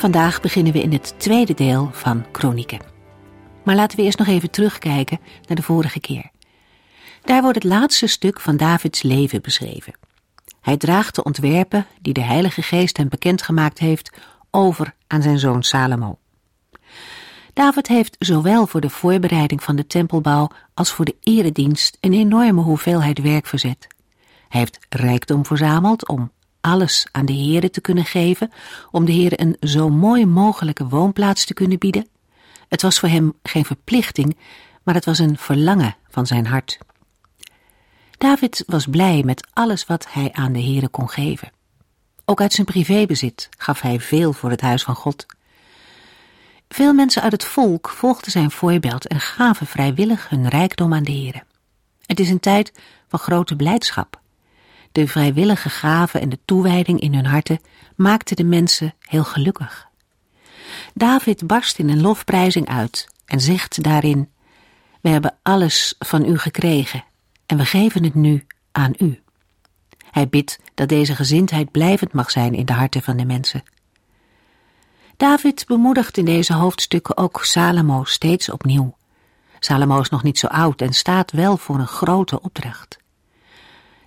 Vandaag 0.00 0.40
beginnen 0.40 0.72
we 0.72 0.82
in 0.82 0.92
het 0.92 1.14
tweede 1.16 1.54
deel 1.54 1.90
van 1.92 2.30
Kronieken. 2.30 2.80
Maar 3.64 3.74
laten 3.74 3.96
we 3.96 4.02
eerst 4.02 4.18
nog 4.18 4.26
even 4.26 4.50
terugkijken 4.50 5.20
naar 5.46 5.56
de 5.56 5.62
vorige 5.62 6.00
keer. 6.00 6.30
Daar 7.22 7.42
wordt 7.42 7.62
het 7.62 7.72
laatste 7.72 8.06
stuk 8.06 8.40
van 8.40 8.56
Davids 8.56 9.02
leven 9.02 9.42
beschreven. 9.42 9.92
Hij 10.60 10.76
draagt 10.76 11.14
de 11.14 11.22
ontwerpen 11.22 11.86
die 12.00 12.12
de 12.12 12.20
Heilige 12.20 12.62
Geest 12.62 12.96
hem 12.96 13.08
bekendgemaakt 13.08 13.78
heeft 13.78 14.12
over 14.50 14.94
aan 15.06 15.22
zijn 15.22 15.38
zoon 15.38 15.62
Salomo. 15.62 16.18
David 17.52 17.88
heeft 17.88 18.16
zowel 18.18 18.66
voor 18.66 18.80
de 18.80 18.90
voorbereiding 18.90 19.62
van 19.62 19.76
de 19.76 19.86
tempelbouw 19.86 20.50
als 20.74 20.92
voor 20.92 21.04
de 21.04 21.16
eredienst 21.20 21.98
een 22.00 22.12
enorme 22.12 22.60
hoeveelheid 22.60 23.18
werk 23.18 23.46
verzet. 23.46 23.86
Hij 24.48 24.60
heeft 24.60 24.78
rijkdom 24.88 25.46
verzameld 25.46 26.08
om 26.08 26.30
alles 26.60 27.06
aan 27.12 27.26
de 27.26 27.32
Heere 27.32 27.70
te 27.70 27.80
kunnen 27.80 28.04
geven, 28.04 28.52
om 28.90 29.04
de 29.04 29.12
Heere 29.12 29.40
een 29.40 29.56
zo 29.60 29.88
mooi 29.88 30.26
mogelijke 30.26 30.88
woonplaats 30.88 31.44
te 31.44 31.54
kunnen 31.54 31.78
bieden. 31.78 32.08
Het 32.68 32.82
was 32.82 32.98
voor 32.98 33.08
hem 33.08 33.32
geen 33.42 33.64
verplichting, 33.64 34.36
maar 34.82 34.94
het 34.94 35.04
was 35.04 35.18
een 35.18 35.38
verlangen 35.38 35.96
van 36.08 36.26
zijn 36.26 36.46
hart. 36.46 36.78
David 38.18 38.64
was 38.66 38.86
blij 38.86 39.22
met 39.24 39.48
alles 39.52 39.86
wat 39.86 40.06
hij 40.10 40.32
aan 40.32 40.52
de 40.52 40.62
Heere 40.62 40.88
kon 40.88 41.08
geven. 41.08 41.50
Ook 42.24 42.40
uit 42.40 42.52
zijn 42.52 42.66
privébezit 42.66 43.48
gaf 43.58 43.80
hij 43.80 44.00
veel 44.00 44.32
voor 44.32 44.50
het 44.50 44.60
huis 44.60 44.82
van 44.82 44.94
God. 44.94 45.26
Veel 46.68 46.92
mensen 46.92 47.22
uit 47.22 47.32
het 47.32 47.44
volk 47.44 47.88
volgden 47.88 48.30
zijn 48.30 48.50
voorbeeld 48.50 49.06
en 49.06 49.20
gaven 49.20 49.66
vrijwillig 49.66 50.28
hun 50.28 50.48
rijkdom 50.48 50.94
aan 50.94 51.02
de 51.02 51.12
Heere. 51.12 51.42
Het 52.06 52.20
is 52.20 52.30
een 52.30 52.40
tijd 52.40 52.72
van 53.08 53.18
grote 53.18 53.56
blijdschap. 53.56 54.20
De 54.92 55.08
vrijwillige 55.08 55.68
gaven 55.68 56.20
en 56.20 56.28
de 56.28 56.38
toewijding 56.44 57.00
in 57.00 57.14
hun 57.14 57.26
harten 57.26 57.60
maakten 57.96 58.36
de 58.36 58.44
mensen 58.44 58.94
heel 59.00 59.24
gelukkig. 59.24 59.88
David 60.94 61.46
barst 61.46 61.78
in 61.78 61.88
een 61.88 62.00
lofprijzing 62.00 62.68
uit 62.68 63.08
en 63.24 63.40
zegt 63.40 63.82
daarin: 63.82 64.30
We 65.00 65.08
hebben 65.08 65.38
alles 65.42 65.94
van 65.98 66.24
u 66.24 66.38
gekregen 66.38 67.04
en 67.46 67.56
we 67.56 67.64
geven 67.64 68.04
het 68.04 68.14
nu 68.14 68.46
aan 68.72 68.92
u. 68.98 69.22
Hij 70.10 70.28
bidt 70.28 70.58
dat 70.74 70.88
deze 70.88 71.14
gezindheid 71.14 71.70
blijvend 71.70 72.12
mag 72.12 72.30
zijn 72.30 72.54
in 72.54 72.66
de 72.66 72.72
harten 72.72 73.02
van 73.02 73.16
de 73.16 73.24
mensen. 73.24 73.62
David 75.16 75.64
bemoedigt 75.66 76.16
in 76.16 76.24
deze 76.24 76.54
hoofdstukken 76.54 77.16
ook 77.16 77.44
Salomo 77.44 78.04
steeds 78.04 78.50
opnieuw. 78.50 78.96
Salomo 79.58 80.00
is 80.00 80.08
nog 80.08 80.22
niet 80.22 80.38
zo 80.38 80.46
oud 80.46 80.80
en 80.80 80.92
staat 80.92 81.30
wel 81.30 81.56
voor 81.56 81.78
een 81.78 81.86
grote 81.86 82.40
opdracht. 82.40 82.98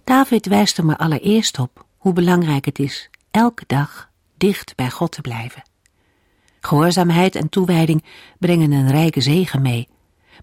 David 0.04 0.46
wijst 0.46 0.78
er 0.78 0.86
maar 0.86 0.98
allereerst 0.98 1.60
op 1.60 1.86
hoe 1.98 2.14
belangrijk 2.14 2.66
het 2.66 2.80
is 2.80 3.10
elke 3.32 3.64
dag 3.68 4.10
dicht 4.38 4.76
bij 4.76 4.90
God 4.90 5.12
te 5.12 5.22
blijven. 5.22 5.64
Gehoorzaamheid 6.60 7.36
en 7.36 7.50
toewijding 7.50 8.04
brengen 8.40 8.72
een 8.72 8.92
rijke 8.92 9.22
zegen 9.22 9.62
mee, 9.62 9.88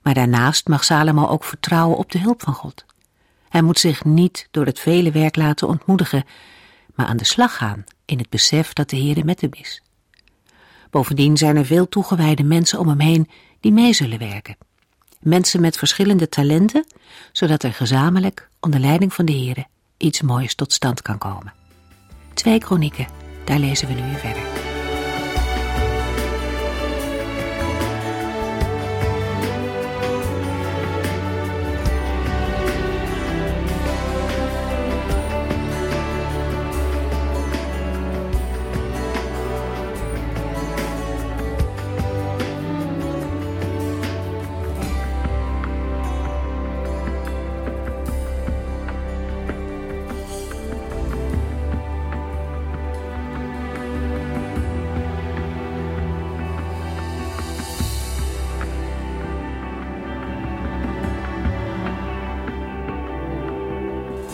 maar 0.02 0.14
daarnaast 0.14 0.68
mag 0.68 0.84
Salomo 0.84 1.26
ook 1.26 1.44
vertrouwen 1.44 1.96
op 1.96 2.12
de 2.12 2.18
hulp 2.18 2.42
van 2.42 2.54
God. 2.54 2.84
Hij 3.48 3.62
moet 3.62 3.78
zich 3.78 4.04
niet 4.04 4.48
door 4.50 4.66
het 4.66 4.78
vele 4.78 5.10
werk 5.10 5.36
laten 5.36 5.68
ontmoedigen, 5.68 6.24
maar 6.94 7.06
aan 7.06 7.16
de 7.16 7.24
slag 7.24 7.56
gaan 7.56 7.84
in 8.04 8.18
het 8.18 8.28
besef 8.28 8.72
dat 8.72 8.90
de 8.90 8.96
Heer 8.96 9.24
met 9.24 9.40
hem 9.40 9.50
is. 9.52 9.82
Bovendien 10.90 11.36
zijn 11.36 11.56
er 11.56 11.66
veel 11.66 11.88
toegewijde 11.88 12.42
mensen 12.42 12.78
om 12.78 12.88
hem 12.88 13.00
heen 13.00 13.28
die 13.60 13.72
mee 13.72 13.92
zullen 13.92 14.18
werken. 14.18 14.56
Mensen 15.20 15.60
met 15.60 15.76
verschillende 15.78 16.28
talenten, 16.28 16.86
zodat 17.32 17.62
er 17.62 17.72
gezamenlijk, 17.72 18.48
onder 18.60 18.80
leiding 18.80 19.14
van 19.14 19.24
de 19.24 19.32
Heer, 19.32 19.64
iets 19.96 20.20
moois 20.20 20.54
tot 20.54 20.72
stand 20.72 21.02
kan 21.02 21.18
komen. 21.18 21.52
Twee 22.34 22.58
kronieken, 22.58 23.06
daar 23.44 23.58
lezen 23.58 23.88
we 23.88 23.94
nu 23.94 24.14
verder. 24.18 24.59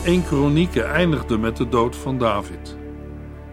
Eén 0.07 0.25
Kronieken 0.25 0.93
eindigde 0.93 1.39
met 1.39 1.57
de 1.57 1.69
dood 1.69 1.97
van 1.97 2.19
David. 2.19 2.77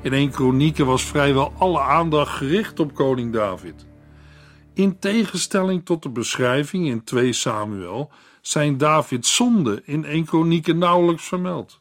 In 0.02 0.14
één 0.14 0.32
Kronieken 0.32 0.86
was 0.86 1.04
vrijwel 1.04 1.54
alle 1.58 1.80
aandacht 1.80 2.38
gericht 2.38 2.80
op 2.80 2.94
koning 2.94 3.34
David. 3.34 3.88
In 4.74 5.00
tegenstelling 5.00 5.86
tot 5.86 6.04
de 6.04 6.10
beschrijving 6.10 6.88
in 6.88 7.04
2 7.04 7.34
Samuel 7.34 8.12
zijn 8.42 8.78
Davids 8.78 9.36
zonden 9.36 9.86
in 9.86 10.06
1 10.06 10.26
Kronieken 10.26 10.78
nauwelijks 10.78 11.28
vermeld. 11.28 11.78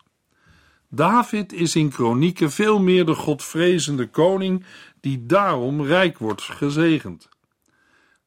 David 0.89 1.53
is 1.53 1.77
in 1.77 1.89
Kronieken 1.89 2.51
veel 2.51 2.81
meer 2.81 3.07
de 3.07 3.15
godvrezende 3.15 4.09
koning 4.09 4.65
die 5.01 5.27
daarom 5.27 5.83
rijk 5.83 6.19
wordt 6.19 6.43
gezegend. 6.43 7.29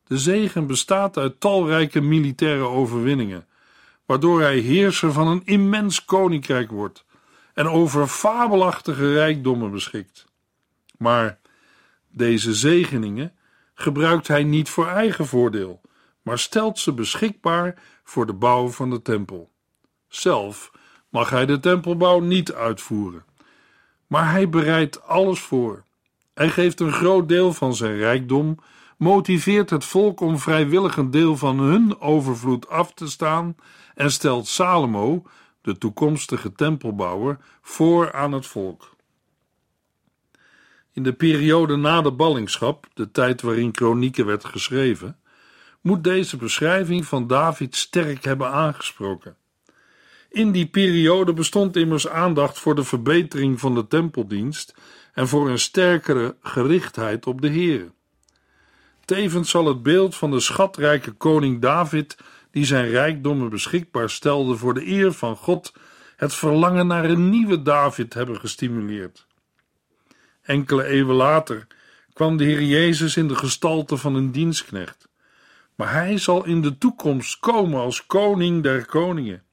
De 0.03 0.17
zegen 0.17 0.67
bestaat 0.67 1.17
uit 1.17 1.39
talrijke 1.39 2.01
militaire 2.01 2.67
overwinningen 2.67 3.45
waardoor 4.05 4.41
hij 4.41 4.57
heerser 4.57 5.11
van 5.11 5.27
een 5.27 5.41
immens 5.45 6.05
koninkrijk 6.05 6.71
wordt 6.71 7.05
en 7.53 7.67
over 7.67 8.07
fabelachtige 8.07 9.13
rijkdommen 9.13 9.71
beschikt. 9.71 10.25
Maar 10.97 11.39
deze 12.11 12.53
zegeningen 12.53 13.33
gebruikt 13.73 14.27
hij 14.27 14.43
niet 14.43 14.69
voor 14.69 14.87
eigen 14.87 15.25
voordeel, 15.25 15.81
maar 16.21 16.39
stelt 16.39 16.79
ze 16.79 16.93
beschikbaar 16.93 17.81
voor 18.03 18.25
de 18.25 18.33
bouw 18.33 18.67
van 18.67 18.89
de 18.89 19.01
tempel. 19.01 19.51
Zelf 20.07 20.71
mag 21.09 21.29
hij 21.29 21.45
de 21.45 21.59
tempelbouw 21.59 22.19
niet 22.19 22.53
uitvoeren, 22.53 23.25
maar 24.07 24.31
hij 24.31 24.49
bereidt 24.49 25.03
alles 25.03 25.39
voor. 25.39 25.83
Hij 26.33 26.49
geeft 26.49 26.79
een 26.79 26.93
groot 26.93 27.27
deel 27.27 27.53
van 27.53 27.75
zijn 27.75 27.97
rijkdom, 27.97 28.59
motiveert 28.97 29.69
het 29.69 29.85
volk 29.85 30.19
om 30.19 30.39
vrijwillig 30.39 30.97
een 30.97 31.11
deel 31.11 31.37
van 31.37 31.59
hun 31.59 31.99
overvloed 32.01 32.69
af 32.69 32.93
te 32.93 33.07
staan 33.07 33.55
en 33.95 34.11
stelt 34.11 34.47
Salomo, 34.47 35.23
de 35.61 35.77
toekomstige 35.77 36.51
tempelbouwer, 36.51 37.37
voor 37.61 38.13
aan 38.13 38.31
het 38.31 38.45
volk. 38.45 38.95
In 40.93 41.03
de 41.03 41.13
periode 41.13 41.75
na 41.75 42.01
de 42.01 42.11
ballingschap, 42.11 42.87
de 42.93 43.11
tijd 43.11 43.41
waarin 43.41 43.71
kronieken 43.71 44.25
werd 44.25 44.45
geschreven, 44.45 45.19
moet 45.81 46.03
deze 46.03 46.37
beschrijving 46.37 47.05
van 47.05 47.27
David 47.27 47.75
sterk 47.75 48.23
hebben 48.23 48.51
aangesproken. 48.51 49.35
In 50.29 50.51
die 50.51 50.65
periode 50.65 51.33
bestond 51.33 51.75
immers 51.75 52.07
aandacht 52.07 52.59
voor 52.59 52.75
de 52.75 52.83
verbetering 52.83 53.59
van 53.59 53.75
de 53.75 53.87
tempeldienst 53.87 54.75
en 55.13 55.27
voor 55.27 55.49
een 55.49 55.59
sterkere 55.59 56.35
gerichtheid 56.41 57.27
op 57.27 57.41
de 57.41 57.49
Here. 57.49 57.91
Tevens 59.05 59.49
zal 59.49 59.65
het 59.65 59.83
beeld 59.83 60.15
van 60.15 60.31
de 60.31 60.39
schatrijke 60.39 61.11
koning 61.11 61.61
David 61.61 62.17
die 62.55 62.65
zijn 62.65 62.89
rijkdommen 62.89 63.49
beschikbaar 63.49 64.09
stelde 64.09 64.55
voor 64.55 64.73
de 64.73 64.87
eer 64.87 65.13
van 65.13 65.35
God, 65.35 65.73
het 66.15 66.33
verlangen 66.33 66.87
naar 66.87 67.03
een 67.03 67.29
nieuwe 67.29 67.61
David 67.61 68.13
hebben 68.13 68.39
gestimuleerd. 68.39 69.27
Enkele 70.41 70.83
eeuwen 70.83 71.15
later 71.15 71.67
kwam 72.13 72.37
de 72.37 72.43
Heer 72.43 72.61
Jezus 72.61 73.17
in 73.17 73.27
de 73.27 73.35
gestalte 73.35 73.97
van 73.97 74.15
een 74.15 74.31
dienstknecht, 74.31 75.07
maar 75.75 75.93
hij 75.93 76.17
zal 76.17 76.45
in 76.45 76.61
de 76.61 76.77
toekomst 76.77 77.39
komen 77.39 77.79
als 77.79 78.05
koning 78.05 78.63
der 78.63 78.85
koningen. 78.85 79.43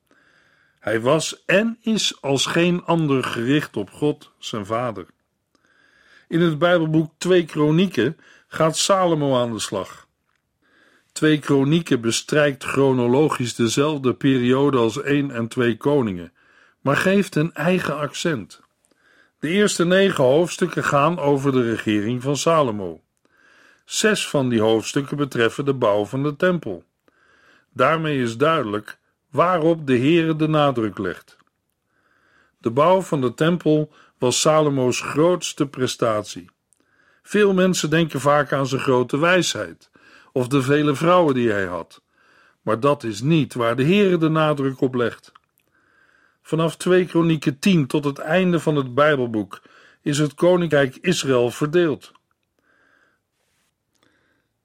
Hij 0.79 1.01
was 1.01 1.45
en 1.45 1.79
is 1.81 2.21
als 2.21 2.47
geen 2.47 2.85
ander 2.85 3.25
gericht 3.25 3.77
op 3.77 3.91
God, 3.91 4.33
zijn 4.39 4.67
Vader. 4.67 5.07
In 6.29 6.41
het 6.41 6.59
Bijbelboek 6.59 7.13
2 7.19 7.45
Kronieken 7.45 8.17
gaat 8.49 8.77
Salomo 8.77 9.41
aan 9.41 9.53
de 9.53 9.59
slag. 9.59 10.02
2 11.13 11.39
Kronieken 11.39 12.01
bestrijkt 12.01 12.65
chronologisch 12.65 13.55
dezelfde 13.55 14.15
periode 14.15 14.79
als 14.79 15.03
1 15.03 15.31
en 15.31 15.49
2 15.49 15.77
Koningen, 15.77 16.33
maar 16.81 16.97
geeft 16.97 17.35
een 17.35 17.53
eigen 17.53 17.97
accent. 17.97 18.61
De 19.39 19.49
eerste 19.49 19.85
negen 19.85 20.25
hoofdstukken 20.25 20.85
gaan 20.85 21.19
over 21.19 21.53
de 21.53 21.63
regering 21.63 22.23
van 22.23 22.37
Salomo. 22.37 23.01
Zes 23.85 24.29
van 24.29 24.49
die 24.49 24.61
hoofdstukken 24.61 25.17
betreffen 25.17 25.65
de 25.65 25.75
bouw 25.75 26.05
van 26.05 26.23
de 26.23 26.37
tempel. 26.37 26.85
Daarmee 27.73 28.23
is 28.23 28.37
duidelijk 28.37 28.99
waarop 29.31 29.87
de 29.87 29.99
Heere 29.99 30.37
de 30.37 30.49
nadruk 30.49 30.99
legt. 30.99 31.37
De 32.59 32.71
bouw 32.71 33.01
van 33.01 33.21
de 33.21 33.35
tempel 33.35 33.93
was 34.19 34.41
Salomo's 34.41 35.01
grootste 35.01 35.67
prestatie. 35.67 36.51
Veel 37.23 37.55
mensen 37.55 37.91
denken 37.91 38.21
vaak 38.21 38.53
aan 38.53 38.67
zijn 38.67 38.81
grote 38.81 39.19
wijsheid 39.19 39.91
of 40.33 40.49
de 40.49 40.63
vele 40.63 40.95
vrouwen 40.95 41.35
die 41.35 41.51
hij 41.51 41.67
had, 41.67 42.03
maar 42.63 42.81
dat 42.81 43.05
is 43.05 43.21
niet 43.21 43.55
waar 43.55 43.77
de 43.77 43.85
Heere 43.85 44.19
de 44.19 44.29
nadruk 44.29 44.81
op 44.81 44.95
legt. 44.95 45.33
Vanaf 46.43 46.77
2 46.77 47.07
Kronieken 47.07 47.59
10 47.59 47.87
tot 47.87 48.05
het 48.05 48.19
einde 48.19 48.61
van 48.61 48.77
het 48.77 48.95
Bijbelboek 48.95 49.63
is 50.03 50.19
het 50.19 50.35
koninkrijk 50.35 50.97
Israël 50.97 51.51
verdeeld. 51.51 52.13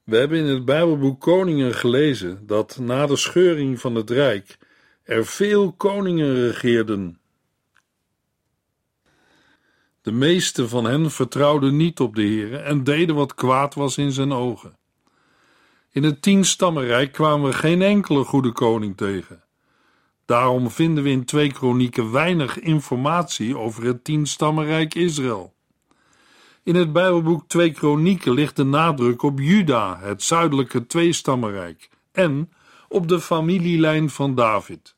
We 0.03 0.17
hebben 0.17 0.37
in 0.37 0.45
het 0.45 0.65
Bijbelboek 0.65 1.21
Koningen 1.21 1.73
gelezen 1.73 2.47
dat 2.47 2.77
na 2.79 3.05
de 3.05 3.15
scheuring 3.15 3.79
van 3.79 3.95
het 3.95 4.09
rijk 4.09 4.57
er 5.03 5.25
veel 5.25 5.73
koningen 5.73 6.33
regeerden. 6.33 7.19
De 10.01 10.11
meeste 10.11 10.67
van 10.67 10.85
hen 10.85 11.11
vertrouwden 11.11 11.77
niet 11.77 11.99
op 11.99 12.15
de 12.15 12.21
Heer 12.21 12.63
en 12.63 12.83
deden 12.83 13.15
wat 13.15 13.35
kwaad 13.35 13.73
was 13.73 13.97
in 13.97 14.11
zijn 14.11 14.31
ogen. 14.31 14.76
In 15.97 16.03
het 16.03 16.21
tienstammenrijk 16.21 17.11
kwamen 17.11 17.49
we 17.49 17.53
geen 17.53 17.81
enkele 17.81 18.23
goede 18.23 18.51
koning 18.51 18.97
tegen. 18.97 19.44
Daarom 20.25 20.69
vinden 20.69 21.03
we 21.03 21.09
in 21.09 21.25
twee 21.25 21.51
kronieken 21.51 22.11
weinig 22.11 22.59
informatie 22.59 23.57
over 23.57 23.83
het 23.83 24.03
tienstammenrijk 24.03 24.95
Israël. 24.95 25.53
In 26.63 26.75
het 26.75 26.94
Bijbelboek 26.94 27.47
2 27.47 27.71
Kronieken 27.71 28.31
ligt 28.31 28.55
de 28.55 28.63
nadruk 28.63 29.21
op 29.21 29.39
Juda, 29.39 29.99
het 30.01 30.23
zuidelijke 30.23 30.88
tweestammenrijk, 30.88 31.89
en 32.11 32.51
op 32.88 33.07
de 33.07 33.19
familielijn 33.19 34.09
van 34.09 34.35
David. 34.35 34.95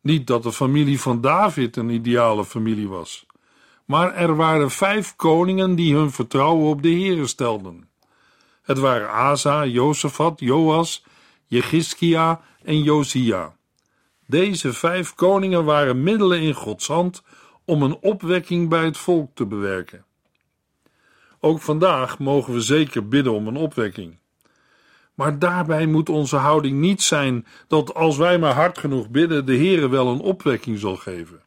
Niet 0.00 0.26
dat 0.26 0.42
de 0.42 0.52
familie 0.52 1.00
van 1.00 1.20
David 1.20 1.76
een 1.76 1.90
ideale 1.90 2.44
familie 2.44 2.88
was, 2.88 3.26
maar 3.84 4.14
er 4.14 4.36
waren 4.36 4.70
vijf 4.70 5.16
koningen 5.16 5.74
die 5.74 5.94
hun 5.94 6.10
vertrouwen 6.10 6.68
op 6.68 6.82
de 6.82 6.90
Heere 6.90 7.26
stelden. 7.26 7.92
Het 8.64 8.78
waren 8.78 9.10
Asa, 9.10 9.64
Jozefat, 9.64 10.40
Joas, 10.40 11.04
Jegiskia 11.46 12.40
en 12.62 12.82
Josia. 12.82 13.56
Deze 14.26 14.72
vijf 14.72 15.14
koningen 15.14 15.64
waren 15.64 16.02
middelen 16.02 16.40
in 16.40 16.54
Gods 16.54 16.86
hand 16.86 17.22
om 17.64 17.82
een 17.82 17.96
opwekking 18.00 18.68
bij 18.68 18.84
het 18.84 18.96
volk 18.96 19.30
te 19.34 19.46
bewerken. 19.46 20.04
Ook 21.40 21.60
vandaag 21.60 22.18
mogen 22.18 22.52
we 22.52 22.60
zeker 22.60 23.08
bidden 23.08 23.32
om 23.32 23.46
een 23.46 23.56
opwekking. 23.56 24.18
Maar 25.14 25.38
daarbij 25.38 25.86
moet 25.86 26.08
onze 26.08 26.36
houding 26.36 26.80
niet 26.80 27.02
zijn 27.02 27.46
dat 27.68 27.94
als 27.94 28.16
wij 28.16 28.38
maar 28.38 28.54
hard 28.54 28.78
genoeg 28.78 29.10
bidden, 29.10 29.46
de 29.46 29.56
Heere 29.56 29.88
wel 29.88 30.08
een 30.08 30.20
opwekking 30.20 30.78
zal 30.78 30.96
geven. 30.96 31.42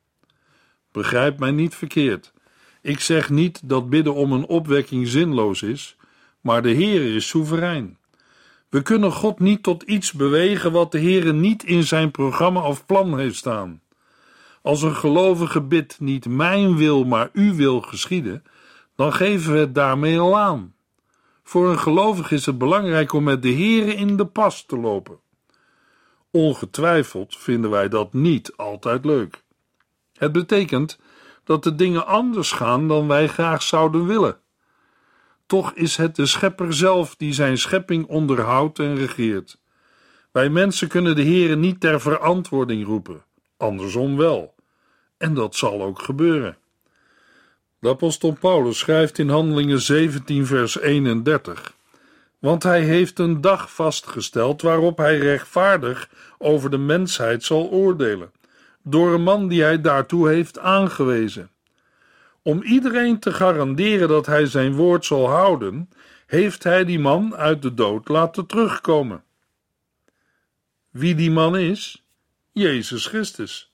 Begrijp 0.91 1.39
mij 1.39 1.51
niet 1.51 1.75
verkeerd. 1.75 2.33
Ik 2.81 2.99
zeg 2.99 3.29
niet 3.29 3.69
dat 3.69 3.89
bidden 3.89 4.13
om 4.13 4.31
een 4.31 4.45
opwekking 4.45 5.07
zinloos 5.07 5.61
is, 5.61 5.96
maar 6.47 6.61
de 6.61 6.73
Heere 6.73 7.13
is 7.13 7.27
soeverein. 7.27 7.97
We 8.69 8.81
kunnen 8.81 9.11
God 9.11 9.39
niet 9.39 9.63
tot 9.63 9.83
iets 9.83 10.11
bewegen 10.11 10.71
wat 10.71 10.91
de 10.91 10.99
Heere 10.99 11.33
niet 11.33 11.63
in 11.63 11.83
zijn 11.83 12.11
programma 12.11 12.61
of 12.61 12.85
plan 12.85 13.19
heeft 13.19 13.35
staan. 13.35 13.81
Als 14.61 14.81
een 14.81 14.95
gelovige 14.95 15.61
bid 15.61 15.97
niet 15.99 16.27
mijn 16.27 16.77
wil, 16.77 17.03
maar 17.03 17.29
uw 17.33 17.55
wil 17.55 17.81
geschieden, 17.81 18.43
dan 18.95 19.13
geven 19.13 19.53
we 19.53 19.59
het 19.59 19.75
daarmee 19.75 20.19
al 20.19 20.37
aan. 20.37 20.73
Voor 21.43 21.69
een 21.69 21.79
gelovige 21.79 22.35
is 22.35 22.45
het 22.45 22.57
belangrijk 22.57 23.13
om 23.13 23.23
met 23.23 23.41
de 23.41 23.53
Heere 23.53 23.93
in 23.93 24.17
de 24.17 24.25
pas 24.25 24.65
te 24.65 24.77
lopen. 24.77 25.19
Ongetwijfeld 26.31 27.37
vinden 27.37 27.69
wij 27.69 27.89
dat 27.89 28.13
niet 28.13 28.53
altijd 28.55 29.05
leuk. 29.05 29.43
Het 30.13 30.31
betekent 30.31 30.99
dat 31.43 31.63
de 31.63 31.75
dingen 31.75 32.05
anders 32.05 32.51
gaan 32.51 32.87
dan 32.87 33.07
wij 33.07 33.27
graag 33.27 33.61
zouden 33.61 34.05
willen. 34.05 34.39
Toch 35.47 35.73
is 35.73 35.95
het 35.95 36.15
de 36.15 36.25
schepper 36.25 36.73
zelf 36.73 37.15
die 37.15 37.33
zijn 37.33 37.57
schepping 37.57 38.07
onderhoudt 38.07 38.79
en 38.79 38.95
regeert. 38.95 39.57
Wij 40.31 40.49
mensen 40.49 40.87
kunnen 40.87 41.15
de 41.15 41.23
Heere 41.23 41.55
niet 41.55 41.79
ter 41.79 42.01
verantwoording 42.01 42.85
roepen, 42.85 43.23
andersom 43.57 44.17
wel. 44.17 44.55
En 45.17 45.33
dat 45.33 45.55
zal 45.55 45.83
ook 45.83 46.01
gebeuren. 46.01 46.57
De 47.79 47.89
apostel 47.89 48.37
Paulus 48.39 48.77
schrijft 48.77 49.17
in 49.17 49.29
Handelingen 49.29 49.81
17 49.81 50.45
vers 50.45 50.79
31 50.79 51.75
want 52.39 52.63
hij 52.63 52.81
heeft 52.81 53.19
een 53.19 53.41
dag 53.41 53.73
vastgesteld 53.73 54.61
waarop 54.61 54.97
hij 54.97 55.17
rechtvaardig 55.17 56.09
over 56.37 56.69
de 56.69 56.77
mensheid 56.77 57.43
zal 57.43 57.69
oordelen, 57.69 58.31
door 58.83 59.13
een 59.13 59.23
man 59.23 59.47
die 59.47 59.61
hij 59.61 59.81
daartoe 59.81 60.29
heeft 60.29 60.59
aangewezen. 60.59 61.49
Om 62.47 62.61
iedereen 62.63 63.19
te 63.19 63.33
garanderen 63.33 64.07
dat 64.07 64.25
hij 64.25 64.45
zijn 64.45 64.73
woord 64.73 65.05
zal 65.05 65.29
houden, 65.29 65.89
heeft 66.25 66.63
hij 66.63 66.85
die 66.85 66.99
man 66.99 67.35
uit 67.35 67.61
de 67.61 67.73
dood 67.73 68.07
laten 68.07 68.45
terugkomen. 68.45 69.23
Wie 70.89 71.15
die 71.15 71.31
man 71.31 71.57
is? 71.57 72.05
Jezus 72.51 73.05
Christus. 73.05 73.73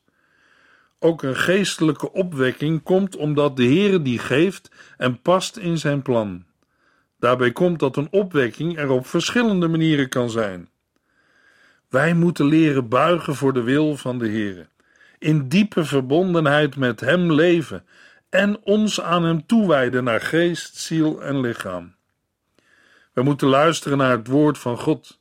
Ook 1.00 1.24
een 1.24 1.36
geestelijke 1.36 2.12
opwekking 2.12 2.84
komt 2.84 3.16
omdat 3.16 3.58
de 3.58 3.64
Heere 3.64 4.02
die 4.02 4.20
geeft 4.20 4.72
en 4.98 5.22
past 5.22 5.58
in 5.58 5.78
zijn 5.78 6.02
plan. 6.02 6.46
Daarbij 7.20 7.52
komt 7.52 7.80
dat 7.80 7.98
een 7.98 8.12
opwekking 8.12 8.78
er 8.78 8.90
op 8.90 9.08
verschillende 9.08 9.68
manieren 9.68 10.10
kan 10.10 10.30
zijn. 10.30 10.70
Wij 11.90 12.14
moeten 12.14 12.46
leren 12.46 12.88
buigen 12.88 13.36
voor 13.36 13.54
de 13.54 13.64
wil 13.64 13.98
van 13.98 14.20
de 14.20 14.28
Heere, 14.28 14.68
in 15.20 15.48
diepe 15.48 15.86
verbondenheid 15.86 16.76
met 16.76 17.00
Hem 17.00 17.34
leven 17.34 17.86
en 18.34 18.64
ons 18.64 19.02
aan 19.02 19.24
Hem 19.24 19.46
toewijden 19.46 20.04
naar 20.04 20.22
geest, 20.22 20.78
ziel 20.78 21.22
en 21.22 21.40
lichaam. 21.40 21.96
We 23.14 23.22
moeten 23.22 23.48
luisteren 23.48 23.98
naar 23.98 24.12
het 24.12 24.28
woord 24.28 24.58
van 24.58 24.78
God. 24.78 25.20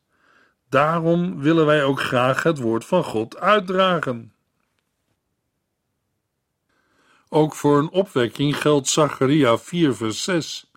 Daarom 0.68 1.40
willen 1.40 1.66
wij 1.66 1.84
ook 1.84 2.00
graag 2.00 2.42
het 2.42 2.58
woord 2.58 2.84
van 2.84 3.04
God 3.04 3.36
uitdragen. 3.36 4.32
Ook 7.28 7.54
voor 7.54 7.78
een 7.78 7.90
opwekking 7.90 8.56
geldt 8.56 8.88
Zacharia 8.88 9.58
4 9.58 9.94
vers 9.94 10.22
6. 10.22 10.70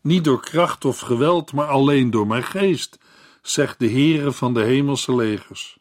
Niet 0.00 0.24
door 0.24 0.40
kracht 0.40 0.84
of 0.84 0.98
geweld, 0.98 1.52
maar 1.52 1.68
alleen 1.68 2.10
door 2.10 2.26
mijn 2.26 2.44
geest, 2.44 2.98
zegt 3.42 3.78
de 3.78 3.90
Heere 3.90 4.32
van 4.32 4.54
de 4.54 4.62
hemelse 4.62 5.14
legers. 5.14 5.78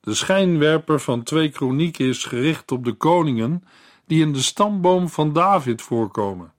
De 0.00 0.14
schijnwerper 0.14 1.00
van 1.00 1.22
twee 1.22 1.48
kronieken 1.48 2.06
is 2.06 2.24
gericht 2.24 2.72
op 2.72 2.84
de 2.84 2.92
koningen 2.92 3.64
die 4.06 4.20
in 4.20 4.32
de 4.32 4.42
stamboom 4.42 5.08
van 5.08 5.32
David 5.32 5.82
voorkomen. 5.82 6.52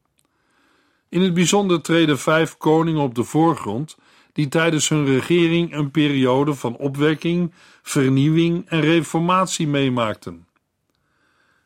In 1.09 1.21
het 1.21 1.33
bijzonder 1.33 1.81
treden 1.81 2.19
vijf 2.19 2.57
koningen 2.57 3.01
op 3.01 3.15
de 3.15 3.23
voorgrond 3.23 3.97
die 4.33 4.47
tijdens 4.47 4.89
hun 4.89 5.05
regering 5.05 5.73
een 5.73 5.91
periode 5.91 6.53
van 6.53 6.77
opwekking, 6.77 7.53
vernieuwing 7.81 8.69
en 8.69 8.81
reformatie 8.81 9.67
meemaakten. 9.67 10.47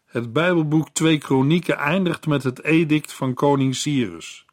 Het 0.05 0.34
Bijbelboek 0.34 0.89
2 0.89 1.17
Kronieken 1.17 1.77
eindigt 1.77 2.27
met 2.27 2.43
het 2.43 2.63
edict 2.63 3.13
van 3.13 3.34
koning 3.34 3.75
Cyrus. 3.75 4.46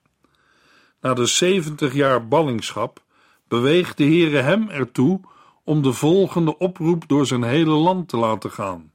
Na 1.00 1.14
de 1.14 1.26
70 1.26 1.94
jaar 1.94 2.28
ballingschap 2.28 3.02
beweegt 3.48 3.96
de 3.96 4.04
Heere 4.04 4.38
hem 4.38 4.68
ertoe 4.68 5.20
om 5.64 5.82
de 5.82 5.92
volgende 5.92 6.58
oproep 6.58 7.08
door 7.08 7.26
zijn 7.26 7.42
hele 7.42 7.70
land 7.70 8.08
te 8.08 8.16
laten 8.16 8.50
gaan. 8.50 8.92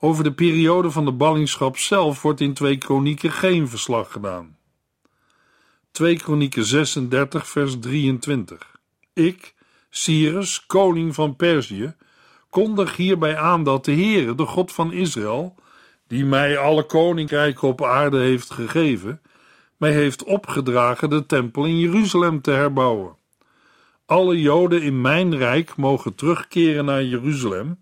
Over 0.00 0.24
de 0.24 0.32
periode 0.32 0.90
van 0.90 1.04
de 1.04 1.12
ballingschap 1.12 1.76
zelf 1.76 2.22
wordt 2.22 2.40
in 2.40 2.54
2 2.54 2.76
Kronieken 2.78 3.32
geen 3.32 3.68
verslag 3.68 4.12
gedaan. 4.12 4.56
2 5.90 6.16
Kronieken 6.16 6.64
36 6.64 7.48
vers 7.48 7.78
23 7.80 8.76
Ik, 9.12 9.54
Cyrus, 9.90 10.66
koning 10.66 11.14
van 11.14 11.36
Perzië, 11.36 11.94
kondig 12.50 12.96
hierbij 12.96 13.36
aan 13.36 13.64
dat 13.64 13.84
de 13.84 13.92
Heere, 13.92 14.34
de 14.34 14.46
God 14.46 14.72
van 14.72 14.92
Israël, 14.92 15.54
die 16.06 16.24
mij 16.24 16.58
alle 16.58 16.86
koninkrijken 16.86 17.68
op 17.68 17.84
aarde 17.84 18.18
heeft 18.18 18.50
gegeven, 18.50 19.20
mij 19.76 19.92
heeft 19.92 20.24
opgedragen 20.24 21.10
de 21.10 21.26
tempel 21.26 21.64
in 21.64 21.78
Jeruzalem 21.78 22.40
te 22.40 22.50
herbouwen. 22.50 23.16
Alle 24.06 24.40
Joden 24.40 24.82
in 24.82 25.00
mijn 25.00 25.36
rijk 25.36 25.76
mogen 25.76 26.14
terugkeren 26.14 26.84
naar 26.84 27.04
Jeruzalem 27.04 27.78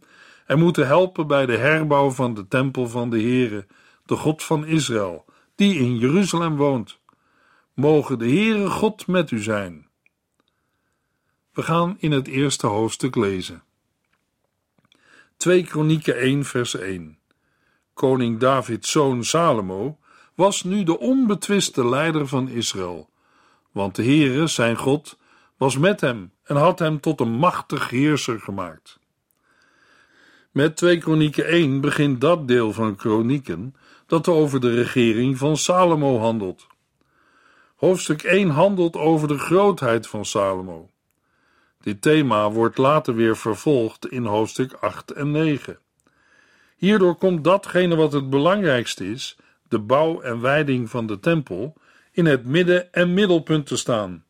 en 0.47 0.59
moeten 0.59 0.87
helpen 0.87 1.27
bij 1.27 1.47
de 1.47 1.57
herbouw 1.57 2.11
van 2.11 2.35
de 2.35 2.49
tempel 2.49 2.89
van 2.89 3.11
de 3.11 3.21
Heere, 3.21 3.67
de 4.05 4.17
God 4.17 4.43
van 4.43 4.67
Israël, 4.67 5.25
die 5.55 5.75
in 5.79 5.99
Jeruzalem 5.99 6.57
woont. 6.57 6.99
Mogen 7.75 8.19
de 8.19 8.29
Heere 8.29 8.71
God 8.71 9.07
met 9.07 9.31
u 9.31 9.43
zijn. 9.43 9.89
We 11.53 11.63
gaan 11.63 11.97
in 11.99 12.13
het 12.13 12.27
eerste 12.27 12.67
hoofdstuk 12.67 13.17
lezen. 13.17 13.63
2 15.37 15.65
Kronieken 15.65 16.17
1 16.19 16.45
vers 16.45 16.77
1 16.77 17.19
Koning 17.95 18.39
Davids 18.39 18.91
zoon 18.91 19.25
Salomo 19.25 19.99
was 20.35 20.63
nu 20.63 20.83
de 20.83 20.99
onbetwiste 20.99 21.89
leider 21.89 22.29
van 22.29 22.49
Israël, 22.49 23.11
want 23.73 23.95
de 23.95 24.03
Heere, 24.03 24.47
zijn 24.47 24.77
God, 24.77 25.19
was 25.57 25.79
met 25.79 26.01
hem 26.01 26.33
en 26.43 26.57
had 26.57 26.79
hem 26.79 27.01
tot 27.01 27.21
een 27.21 27.33
machtig 27.33 27.91
heerser 27.91 28.41
gemaakt. 28.41 28.99
Met 30.57 30.77
2 30.77 30.99
Kronieken 30.99 31.47
1 31.47 31.81
begint 31.81 32.21
dat 32.21 32.49
deel 32.49 32.73
van 32.73 32.97
Kronieken 32.97 33.75
dat 34.07 34.29
over 34.29 34.61
de 34.61 34.75
regering 34.75 35.39
van 35.39 35.57
Salomo 35.57 36.19
handelt. 36.19 36.67
Hoofdstuk 37.75 38.23
1 38.23 38.49
handelt 38.49 38.97
over 38.97 39.29
de 39.29 39.39
grootheid 39.39 40.07
van 40.07 40.25
Salomo. 40.25 40.91
Dit 41.81 42.03
thema 42.03 42.51
wordt 42.51 42.79
later 42.79 43.15
weer 43.15 43.37
vervolgd 43.37 44.07
in 44.09 44.25
hoofdstuk 44.25 44.73
8 44.73 45.11
en 45.11 45.31
9. 45.31 45.79
Hierdoor 46.77 47.17
komt 47.17 47.45
datgene 47.45 47.97
wat 47.97 48.13
het 48.13 48.31
belangrijkste 48.31 49.11
is, 49.11 49.37
de 49.69 49.79
bouw 49.79 50.21
en 50.21 50.41
wijding 50.41 50.91
van 50.91 51.07
de 51.07 51.21
tempel, 51.21 51.75
in 52.13 52.27
het 52.27 52.45
midden 52.45 52.93
en 52.93 53.15
middelpunt 53.15 53.67
te 53.67 53.77
staan. 53.77 54.25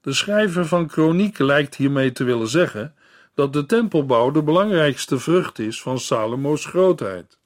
De 0.00 0.12
schrijver 0.12 0.66
van 0.66 0.86
Kronieken 0.86 1.44
lijkt 1.44 1.74
hiermee 1.74 2.12
te 2.12 2.24
willen 2.24 2.48
zeggen 2.48 2.94
dat 3.38 3.52
de 3.52 3.66
tempelbouw 3.66 4.30
de 4.30 4.42
belangrijkste 4.42 5.18
vrucht 5.18 5.58
is 5.58 5.82
van 5.82 5.98
Salomo's 5.98 6.66
grootheid. 6.66 7.38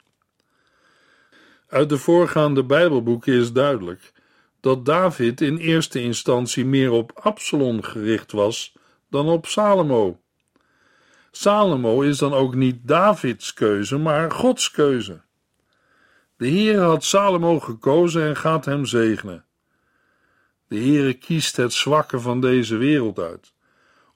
Uit 1.69 1.89
de 1.89 1.99
voorgaande 1.99 2.65
Bijbelboeken 2.65 3.33
is 3.33 3.53
duidelijk 3.53 4.13
dat 4.61 4.85
David 4.85 5.41
in 5.41 5.57
eerste 5.57 6.01
instantie 6.01 6.65
meer 6.65 6.91
op 6.91 7.21
Absalom 7.23 7.83
gericht 7.83 8.33
was 8.33 8.73
dan 9.11 9.29
op 9.29 9.47
Salomo. 9.47 10.21
Salomo 11.31 12.01
is 12.01 12.19
dan 12.19 12.35
ook 12.35 12.55
niet 12.55 12.79
Davids 12.83 13.55
keuze, 13.55 13.99
maar 13.99 14.31
Gods 14.31 14.71
keuze. 14.71 15.21
De 16.37 16.47
Heer 16.47 16.81
had 16.81 17.05
Salomo 17.05 17.61
gekozen 17.61 18.23
en 18.23 18.37
gaat 18.37 18.65
hem 18.65 18.87
zegenen. 18.87 19.45
De 20.69 20.77
Heere 20.77 21.15
kiest 21.15 21.57
het 21.57 21.73
zwakke 21.73 22.21
van 22.21 22.41
deze 22.41 22.77
wereld 22.77 23.19
uit, 23.19 23.51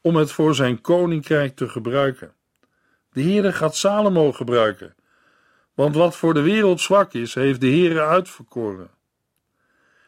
om 0.06 0.16
het 0.16 0.32
voor 0.32 0.54
zijn 0.54 0.80
koninkrijk 0.80 1.56
te 1.56 1.68
gebruiken. 1.68 2.32
De 3.12 3.22
Heere 3.22 3.52
gaat 3.52 3.76
Salomo 3.76 4.32
gebruiken, 4.32 4.94
want 5.74 5.94
wat 5.94 6.16
voor 6.16 6.34
de 6.34 6.40
wereld 6.40 6.80
zwak 6.80 7.12
is, 7.12 7.34
heeft 7.34 7.60
de 7.60 7.66
Heere 7.66 8.00
uitverkoren. 8.00 8.90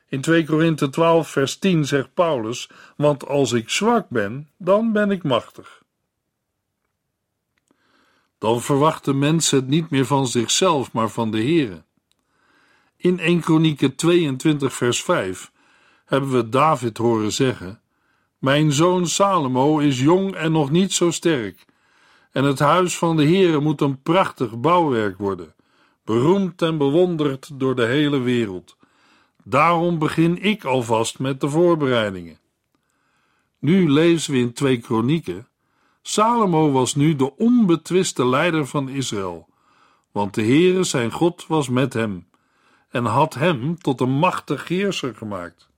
In 0.08 0.20
2 0.20 0.44
Korinthe 0.44 0.90
12 0.90 1.28
vers 1.28 1.58
10 1.58 1.84
zegt 1.84 2.14
Paulus, 2.14 2.70
want 2.96 3.26
als 3.26 3.52
ik 3.52 3.68
zwak 3.68 4.08
ben, 4.08 4.48
dan 4.56 4.92
ben 4.92 5.10
ik 5.10 5.22
machtig. 5.22 5.82
Dan 8.38 8.62
verwachten 8.62 9.18
mensen 9.18 9.58
het 9.58 9.68
niet 9.68 9.90
meer 9.90 10.06
van 10.06 10.26
zichzelf, 10.26 10.92
maar 10.92 11.08
van 11.08 11.30
de 11.30 11.38
Heere. 11.42 11.82
In 12.96 13.18
1 13.18 13.40
Kronieken 13.40 13.94
22 13.94 14.72
vers 14.74 15.02
5 15.02 15.52
hebben 16.04 16.30
we 16.30 16.48
David 16.48 16.98
horen 16.98 17.32
zeggen: 17.32 17.80
Mijn 18.38 18.72
zoon 18.72 19.06
Salomo 19.06 19.78
is 19.78 20.00
jong 20.00 20.34
en 20.34 20.52
nog 20.52 20.70
niet 20.70 20.92
zo 20.92 21.10
sterk, 21.10 21.64
en 22.32 22.44
het 22.44 22.58
huis 22.58 22.98
van 22.98 23.16
de 23.16 23.24
Heere 23.24 23.60
moet 23.60 23.80
een 23.80 24.02
prachtig 24.02 24.60
bouwwerk 24.60 25.18
worden, 25.18 25.54
beroemd 26.04 26.62
en 26.62 26.78
bewonderd 26.78 27.50
door 27.54 27.74
de 27.74 27.84
hele 27.84 28.18
wereld. 28.18 28.76
Daarom 29.44 29.98
begin 29.98 30.42
ik 30.42 30.64
alvast 30.64 31.18
met 31.18 31.40
de 31.40 31.48
voorbereidingen. 31.48 32.38
Nu 33.58 33.90
lezen 33.90 34.32
we 34.32 34.38
in 34.38 34.52
twee 34.52 34.78
kronieken. 34.78 35.48
Salomo 36.02 36.70
was 36.70 36.94
nu 36.94 37.16
de 37.16 37.36
onbetwiste 37.36 38.26
leider 38.26 38.66
van 38.66 38.88
Israël, 38.88 39.48
want 40.12 40.34
de 40.34 40.42
Heere 40.42 40.84
zijn 40.84 41.12
God 41.12 41.46
was 41.46 41.68
met 41.68 41.92
hem 41.92 42.28
en 42.88 43.04
had 43.04 43.34
hem 43.34 43.78
tot 43.78 44.00
een 44.00 44.18
machtig 44.18 44.68
heerser 44.68 45.14
gemaakt. 45.14 45.68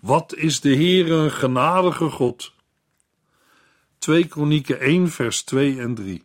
Wat 0.00 0.34
is 0.34 0.60
de 0.60 0.74
Heere 0.74 1.14
een 1.14 1.30
genadige 1.30 2.10
God? 2.10 2.52
2 3.98 4.26
Kronieken 4.26 4.80
1 4.80 5.10
vers 5.10 5.42
2 5.42 5.80
en 5.80 5.94
3 5.94 6.24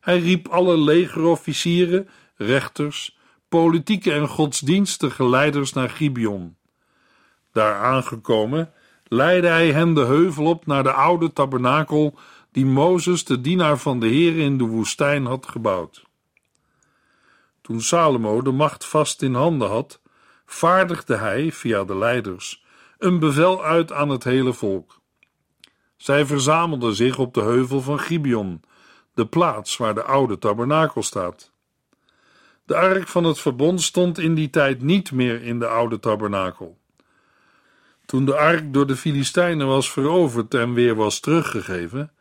Hij 0.00 0.18
riep 0.18 0.48
alle 0.48 0.76
legerofficieren, 0.76 2.08
rechters, 2.36 3.18
politieke 3.48 4.12
en 4.12 4.28
godsdienstige 4.28 5.28
leiders 5.28 5.72
naar 5.72 5.90
Gibeon. 5.90 6.56
Daar 7.52 7.74
aangekomen, 7.74 8.72
leidde 9.04 9.48
hij 9.48 9.72
hen 9.72 9.94
de 9.94 10.04
heuvel 10.04 10.46
op 10.46 10.66
naar 10.66 10.82
de 10.82 10.92
oude 10.92 11.32
tabernakel 11.32 12.18
die 12.52 12.66
Mozes, 12.66 13.24
de 13.24 13.40
dienaar 13.40 13.78
van 13.78 14.00
de 14.00 14.06
Heer, 14.06 14.38
in 14.38 14.58
de 14.58 14.64
woestijn 14.64 15.26
had 15.26 15.48
gebouwd. 15.48 16.04
Toen 17.62 17.80
Salomo 17.80 18.42
de 18.42 18.52
macht 18.52 18.84
vast 18.84 19.22
in 19.22 19.34
handen 19.34 19.68
had, 19.68 20.00
vaardigde 20.46 21.16
hij, 21.16 21.52
via 21.52 21.84
de 21.84 21.96
leiders, 21.96 22.66
een 22.98 23.18
bevel 23.18 23.64
uit 23.64 23.92
aan 23.92 24.08
het 24.08 24.24
hele 24.24 24.52
volk. 24.52 25.00
Zij 25.96 26.26
verzamelden 26.26 26.94
zich 26.94 27.18
op 27.18 27.34
de 27.34 27.40
heuvel 27.40 27.80
van 27.80 27.98
Gibeon, 27.98 28.60
de 29.14 29.26
plaats 29.26 29.76
waar 29.76 29.94
de 29.94 30.02
oude 30.02 30.38
tabernakel 30.38 31.02
staat. 31.02 31.52
De 32.64 32.76
ark 32.76 33.08
van 33.08 33.24
het 33.24 33.40
verbond 33.40 33.82
stond 33.82 34.18
in 34.18 34.34
die 34.34 34.50
tijd 34.50 34.82
niet 34.82 35.12
meer 35.12 35.42
in 35.42 35.58
de 35.58 35.66
oude 35.66 36.00
tabernakel. 36.00 36.78
Toen 38.06 38.24
de 38.24 38.36
ark 38.36 38.72
door 38.72 38.86
de 38.86 38.96
Filistijnen 38.96 39.66
was 39.66 39.90
veroverd 39.90 40.54
en 40.54 40.74
weer 40.74 40.94
was 40.94 41.20
teruggegeven, 41.20 42.12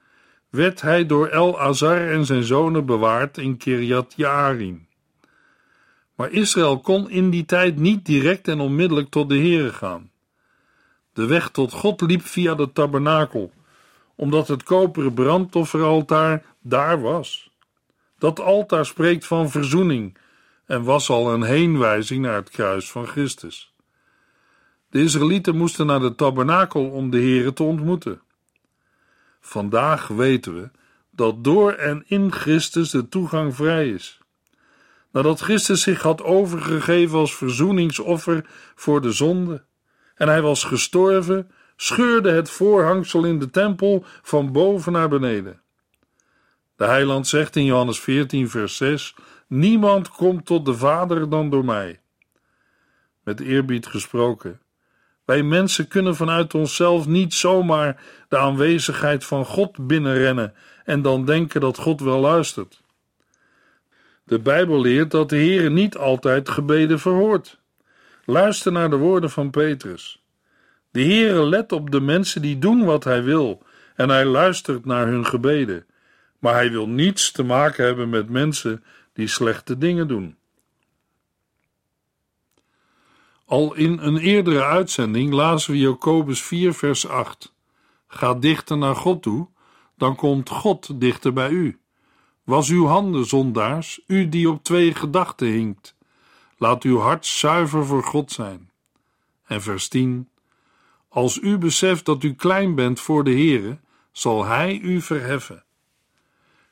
werd 0.50 0.82
hij 0.82 1.06
door 1.06 1.28
El 1.28 1.60
Azar 1.60 2.08
en 2.10 2.26
zijn 2.26 2.44
zonen 2.44 2.86
bewaard 2.86 3.38
in 3.38 3.58
Kiriat 3.58 4.14
Jearim. 4.16 4.88
Maar 6.16 6.32
Israël 6.32 6.80
kon 6.80 7.10
in 7.10 7.30
die 7.30 7.46
tijd 7.46 7.80
niet 7.80 8.06
direct 8.06 8.48
en 8.48 8.60
onmiddellijk 8.60 9.10
tot 9.10 9.30
de 9.30 9.38
Here 9.38 9.74
gaan. 9.74 10.12
De 11.18 11.26
weg 11.26 11.50
tot 11.50 11.72
God 11.74 12.02
liep 12.02 12.26
via 12.26 12.56
de 12.56 12.72
tabernakel, 12.72 13.52
omdat 14.16 14.48
het 14.48 14.64
koperen 14.64 15.14
brandofferaltaar 15.14 16.44
daar 16.62 17.02
was. 17.02 17.52
Dat 18.18 18.40
altaar 18.40 18.86
spreekt 18.86 19.26
van 19.26 19.50
verzoening 19.50 20.18
en 20.66 20.84
was 20.84 21.10
al 21.10 21.34
een 21.34 21.42
heenwijzing 21.42 22.22
naar 22.22 22.36
het 22.36 22.50
kruis 22.50 22.92
van 22.92 23.08
Christus. 23.08 23.74
De 24.90 25.02
Israëlieten 25.02 25.58
moesten 25.58 25.86
naar 25.86 26.00
de 26.00 26.16
tabernakel 26.16 26.90
om 26.90 27.10
de 27.10 27.22
Here 27.22 27.54
te 27.54 27.64
ontmoeten. 27.64 28.22
Vandaag 29.40 30.08
weten 30.08 30.56
we 30.56 30.70
dat 31.12 31.44
door 31.44 31.72
en 31.72 32.04
in 32.08 32.32
Christus 32.32 32.90
de 32.90 33.10
toegang 33.10 33.56
vrij 33.56 33.90
is. 33.90 34.20
Nadat 35.12 35.40
Christus 35.40 35.82
zich 35.82 36.02
had 36.02 36.24
overgegeven 36.24 37.20
als 37.20 37.36
verzoeningsoffer 37.36 38.46
voor 38.76 39.02
de 39.02 39.12
zonde 39.12 39.66
en 40.18 40.28
hij 40.28 40.42
was 40.42 40.64
gestorven, 40.64 41.52
scheurde 41.76 42.32
het 42.32 42.50
voorhangsel 42.50 43.24
in 43.24 43.40
de 43.40 43.50
tempel 43.50 44.04
van 44.22 44.52
boven 44.52 44.92
naar 44.92 45.10
beneden. 45.10 45.62
De 46.76 46.86
heiland 46.86 47.28
zegt 47.28 47.56
in 47.56 47.66
Johannes 47.66 48.00
14, 48.00 48.50
vers 48.50 48.78
6: 48.78 49.16
Niemand 49.48 50.10
komt 50.10 50.46
tot 50.46 50.66
de 50.66 50.74
Vader 50.74 51.30
dan 51.30 51.50
door 51.50 51.66
mij. 51.66 52.00
Met 53.24 53.40
eerbied 53.40 53.86
gesproken. 53.86 54.62
Wij 55.26 55.44
mensen 55.44 55.88
kunnen 55.88 56.16
vanuit 56.16 56.54
onszelf 56.54 57.08
niet 57.08 57.34
zomaar 57.34 58.02
de 58.30 58.38
aanwezigheid 58.38 59.26
van 59.26 59.46
God 59.46 59.88
binnenrennen 59.88 60.54
en 60.86 61.02
dan 61.02 61.26
denken 61.26 61.62
dat 61.62 61.78
God 61.78 62.02
wel 62.02 62.20
luistert. 62.20 62.82
De 64.24 64.40
Bijbel 64.40 64.82
leert 64.82 65.12
dat 65.12 65.30
de 65.30 65.36
Heer 65.36 65.72
niet 65.72 65.98
altijd 65.98 66.50
gebeden 66.50 67.00
verhoort. 67.00 67.60
Luister 68.30 68.72
naar 68.72 68.90
de 68.90 68.98
woorden 68.98 69.30
van 69.30 69.50
Petrus. 69.50 70.24
De 70.92 71.02
Heere 71.02 71.46
let 71.46 71.72
op 71.72 71.92
de 71.92 72.02
mensen 72.02 72.42
die 72.42 72.60
doen 72.60 72.86
wat 72.86 73.04
hij 73.04 73.24
wil 73.24 73.64
en 73.96 74.10
hij 74.10 74.26
luistert 74.26 74.86
naar 74.86 75.08
hun 75.08 75.26
gebeden, 75.26 75.86
maar 76.40 76.54
hij 76.54 76.72
wil 76.72 76.88
niets 76.88 77.32
te 77.32 77.44
maken 77.44 77.86
hebben 77.86 78.10
met 78.10 78.30
mensen 78.30 78.84
die 79.14 79.28
slechte 79.28 79.78
dingen 79.78 80.08
doen. 80.08 80.36
Al 83.46 83.74
in 83.74 83.98
een 84.00 84.18
eerdere 84.18 84.64
uitzending 84.64 85.34
lazen 85.34 85.72
we 85.72 85.80
Jacobus 85.80 86.42
4 86.42 86.74
vers 86.74 87.08
8. 87.08 87.54
Ga 88.08 88.34
dichter 88.34 88.78
naar 88.78 88.96
God 88.96 89.22
toe, 89.22 89.48
dan 89.98 90.16
komt 90.16 90.50
God 90.50 91.00
dichter 91.00 91.34
bij 91.34 91.50
u. 91.50 91.80
Was 92.44 92.70
uw 92.70 92.86
handen 92.86 93.26
zondaars, 93.26 94.02
u 94.08 94.30
die 94.30 94.50
op 94.50 94.64
twee 94.64 94.94
gedachten 94.94 95.48
hinkt. 95.48 95.97
Laat 96.58 96.84
uw 96.84 96.98
hart 97.00 97.26
zuiver 97.26 97.86
voor 97.86 98.04
God 98.04 98.32
zijn. 98.32 98.72
En 99.46 99.62
vers 99.62 99.88
10. 99.88 100.30
Als 101.10 101.38
u 101.42 101.58
beseft 101.58 102.06
dat 102.06 102.24
u 102.24 102.34
klein 102.34 102.76
bent 102.76 103.00
voor 103.00 103.24
de 103.24 103.32
Heere, 103.32 103.80
zal 104.12 104.46
Hij 104.46 104.80
u 104.80 105.02
verheffen. 105.02 105.64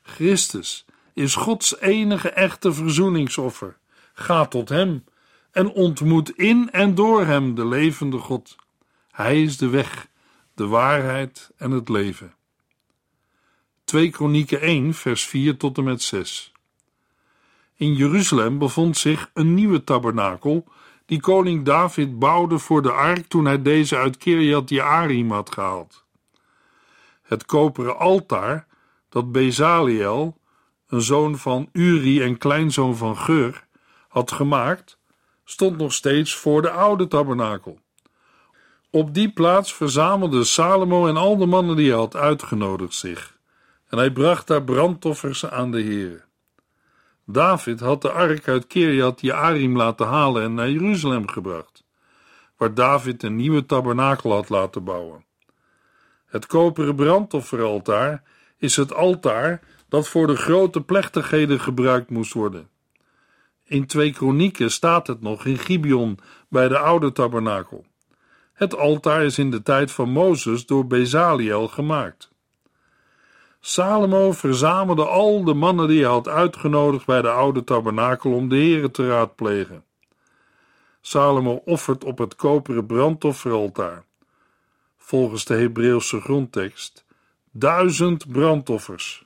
Christus 0.02 0.84
is 1.14 1.34
Gods 1.34 1.80
enige 1.80 2.30
echte 2.30 2.72
verzoeningsoffer. 2.72 3.78
Ga 4.12 4.46
tot 4.46 4.68
Hem 4.68 5.04
en 5.56 5.72
ontmoet 5.72 6.30
in 6.30 6.70
en 6.70 6.94
door 6.94 7.24
hem 7.24 7.54
de 7.54 7.66
levende 7.66 8.18
God. 8.18 8.56
Hij 9.10 9.42
is 9.42 9.56
de 9.56 9.68
weg, 9.68 10.08
de 10.54 10.66
waarheid 10.66 11.50
en 11.56 11.70
het 11.70 11.88
leven. 11.88 12.34
2 13.84 14.10
Kronieken 14.10 14.60
1, 14.60 14.94
vers 14.94 15.26
4 15.26 15.56
tot 15.56 15.78
en 15.78 15.84
met 15.84 16.02
6. 16.02 16.52
In 17.76 17.94
Jeruzalem 17.94 18.58
bevond 18.58 18.96
zich 18.96 19.30
een 19.34 19.54
nieuwe 19.54 19.84
tabernakel 19.84 20.64
die 21.06 21.20
koning 21.20 21.64
David 21.64 22.18
bouwde 22.18 22.58
voor 22.58 22.82
de 22.82 22.92
ark 22.92 23.26
toen 23.26 23.44
hij 23.44 23.62
deze 23.62 23.96
uit 23.96 24.16
Kirjat 24.16 24.68
Jearim 24.68 25.30
had 25.30 25.52
gehaald. 25.52 26.04
Het 27.22 27.44
koperen 27.44 27.98
altaar 27.98 28.66
dat 29.08 29.32
Bezaliel, 29.32 30.38
een 30.88 31.02
zoon 31.02 31.38
van 31.38 31.68
Uri 31.72 32.22
en 32.22 32.38
kleinzoon 32.38 32.96
van 32.96 33.16
Geur, 33.16 33.66
had 34.08 34.32
gemaakt, 34.32 34.98
stond 35.44 35.76
nog 35.76 35.92
steeds 35.92 36.34
voor 36.34 36.62
de 36.62 36.70
oude 36.70 37.08
tabernakel. 37.08 37.78
Op 38.90 39.14
die 39.14 39.32
plaats 39.32 39.74
verzamelde 39.74 40.44
Salomo 40.44 41.06
en 41.06 41.16
al 41.16 41.36
de 41.36 41.46
mannen 41.46 41.76
die 41.76 41.88
hij 41.88 41.98
had 41.98 42.16
uitgenodigd 42.16 42.94
zich, 42.94 43.38
en 43.88 43.98
hij 43.98 44.10
bracht 44.10 44.46
daar 44.46 44.62
brandoffers 44.62 45.46
aan 45.46 45.70
de 45.70 45.82
Heere. 45.82 46.25
David 47.28 47.80
had 47.80 48.02
de 48.02 48.10
ark 48.10 48.48
uit 48.48 48.66
Kirjat 48.66 49.20
Jearim 49.20 49.76
laten 49.76 50.06
halen 50.06 50.42
en 50.42 50.54
naar 50.54 50.70
Jeruzalem 50.70 51.28
gebracht, 51.28 51.84
waar 52.56 52.74
David 52.74 53.22
een 53.22 53.36
nieuwe 53.36 53.66
tabernakel 53.66 54.32
had 54.32 54.48
laten 54.48 54.84
bouwen. 54.84 55.24
Het 56.26 56.46
koperen 56.46 56.94
brandofferaltaar 56.94 58.22
is 58.58 58.76
het 58.76 58.94
altaar 58.94 59.60
dat 59.88 60.08
voor 60.08 60.26
de 60.26 60.36
grote 60.36 60.80
plechtigheden 60.80 61.60
gebruikt 61.60 62.10
moest 62.10 62.32
worden. 62.32 62.68
In 63.64 63.86
twee 63.86 64.12
kronieken 64.12 64.70
staat 64.70 65.06
het 65.06 65.20
nog 65.20 65.44
in 65.44 65.58
Gibeon 65.58 66.18
bij 66.48 66.68
de 66.68 66.78
oude 66.78 67.12
tabernakel. 67.12 67.84
Het 68.52 68.76
altaar 68.76 69.24
is 69.24 69.38
in 69.38 69.50
de 69.50 69.62
tijd 69.62 69.90
van 69.90 70.10
Mozes 70.10 70.66
door 70.66 70.86
Bezaliel 70.86 71.68
gemaakt. 71.68 72.30
Salomo 73.68 74.32
verzamelde 74.32 75.04
al 75.04 75.44
de 75.44 75.54
mannen 75.54 75.88
die 75.88 76.00
hij 76.00 76.10
had 76.10 76.28
uitgenodigd 76.28 77.06
bij 77.06 77.22
de 77.22 77.30
oude 77.30 77.64
tabernakel 77.64 78.32
om 78.32 78.48
de 78.48 78.56
Here 78.56 78.90
te 78.90 79.08
raadplegen. 79.08 79.84
Salomo 81.00 81.62
offert 81.64 82.04
op 82.04 82.18
het 82.18 82.36
koperen 82.36 82.86
brandofferaltaar, 82.86 84.04
volgens 84.96 85.44
de 85.44 85.54
Hebreeuwse 85.54 86.20
grondtekst, 86.20 87.04
duizend 87.50 88.32
brandoffers. 88.32 89.24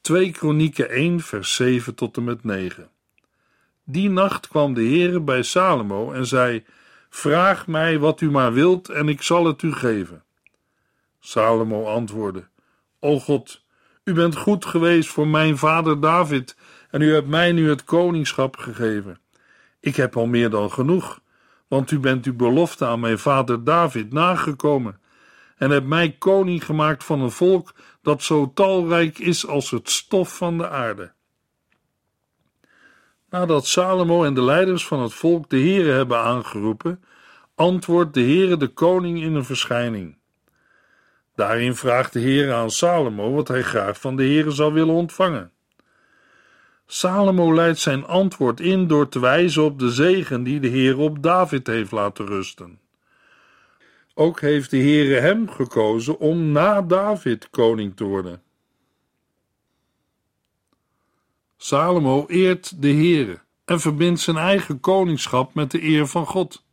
2 0.00 0.30
Kronieken 0.30 0.88
1 0.88 1.20
vers 1.20 1.54
7 1.54 1.94
tot 1.94 2.16
en 2.16 2.24
met 2.24 2.44
9 2.44 2.90
Die 3.84 4.10
nacht 4.10 4.48
kwam 4.48 4.74
de 4.74 4.84
Heere 4.84 5.20
bij 5.20 5.42
Salomo 5.42 6.12
en 6.12 6.26
zei, 6.26 6.64
Vraag 7.08 7.66
mij 7.66 7.98
wat 7.98 8.20
u 8.20 8.30
maar 8.30 8.52
wilt 8.52 8.88
en 8.88 9.08
ik 9.08 9.22
zal 9.22 9.44
het 9.44 9.62
u 9.62 9.72
geven. 9.72 10.24
Salomo 11.20 11.84
antwoordde, 11.84 12.50
O 13.04 13.18
God, 13.18 13.62
u 14.04 14.12
bent 14.12 14.36
goed 14.36 14.64
geweest 14.64 15.08
voor 15.08 15.28
mijn 15.28 15.58
vader 15.58 16.00
David 16.00 16.56
en 16.90 17.00
u 17.00 17.12
hebt 17.12 17.28
mij 17.28 17.52
nu 17.52 17.68
het 17.68 17.84
koningschap 17.84 18.56
gegeven. 18.56 19.20
Ik 19.80 19.96
heb 19.96 20.16
al 20.16 20.26
meer 20.26 20.50
dan 20.50 20.70
genoeg, 20.70 21.20
want 21.68 21.90
u 21.90 21.98
bent 21.98 22.26
uw 22.26 22.36
belofte 22.36 22.86
aan 22.86 23.00
mijn 23.00 23.18
vader 23.18 23.64
David 23.64 24.12
nagekomen 24.12 25.00
en 25.56 25.70
hebt 25.70 25.86
mij 25.86 26.16
koning 26.18 26.64
gemaakt 26.64 27.04
van 27.04 27.20
een 27.20 27.30
volk 27.30 27.74
dat 28.02 28.22
zo 28.22 28.52
talrijk 28.54 29.18
is 29.18 29.46
als 29.46 29.70
het 29.70 29.90
stof 29.90 30.36
van 30.36 30.58
de 30.58 30.68
aarde. 30.68 31.12
Nadat 33.30 33.66
Salomo 33.66 34.24
en 34.24 34.34
de 34.34 34.42
leiders 34.42 34.86
van 34.86 35.00
het 35.00 35.14
volk 35.14 35.50
de 35.50 35.58
Heere 35.58 35.90
hebben 35.90 36.18
aangeroepen, 36.18 37.04
antwoordt 37.54 38.14
de 38.14 38.22
Heere 38.22 38.56
de 38.56 38.68
koning 38.68 39.22
in 39.22 39.34
een 39.34 39.44
verschijning. 39.44 40.20
Daarin 41.34 41.74
vraagt 41.74 42.12
de 42.12 42.20
Heer 42.20 42.52
aan 42.52 42.70
Salomo 42.70 43.32
wat 43.32 43.48
hij 43.48 43.62
graag 43.62 44.00
van 44.00 44.16
de 44.16 44.22
Heere 44.22 44.50
zou 44.50 44.72
willen 44.72 44.94
ontvangen. 44.94 45.52
Salomo 46.86 47.54
leidt 47.54 47.78
zijn 47.78 48.04
antwoord 48.04 48.60
in 48.60 48.86
door 48.86 49.08
te 49.08 49.20
wijzen 49.20 49.62
op 49.64 49.78
de 49.78 49.90
zegen 49.90 50.42
die 50.42 50.60
de 50.60 50.68
Heer 50.68 50.98
op 50.98 51.22
David 51.22 51.66
heeft 51.66 51.90
laten 51.90 52.26
rusten. 52.26 52.80
Ook 54.14 54.40
heeft 54.40 54.70
de 54.70 54.76
Heere 54.76 55.20
hem 55.20 55.50
gekozen 55.50 56.18
om 56.18 56.52
na 56.52 56.82
David 56.82 57.50
koning 57.50 57.96
te 57.96 58.04
worden. 58.04 58.42
Salomo 61.56 62.24
eert 62.28 62.82
de 62.82 62.92
Heere 62.92 63.38
en 63.64 63.80
verbindt 63.80 64.20
zijn 64.20 64.36
eigen 64.36 64.80
koningschap 64.80 65.54
met 65.54 65.70
de 65.70 65.82
eer 65.82 66.06
van 66.06 66.26
God. 66.26 66.64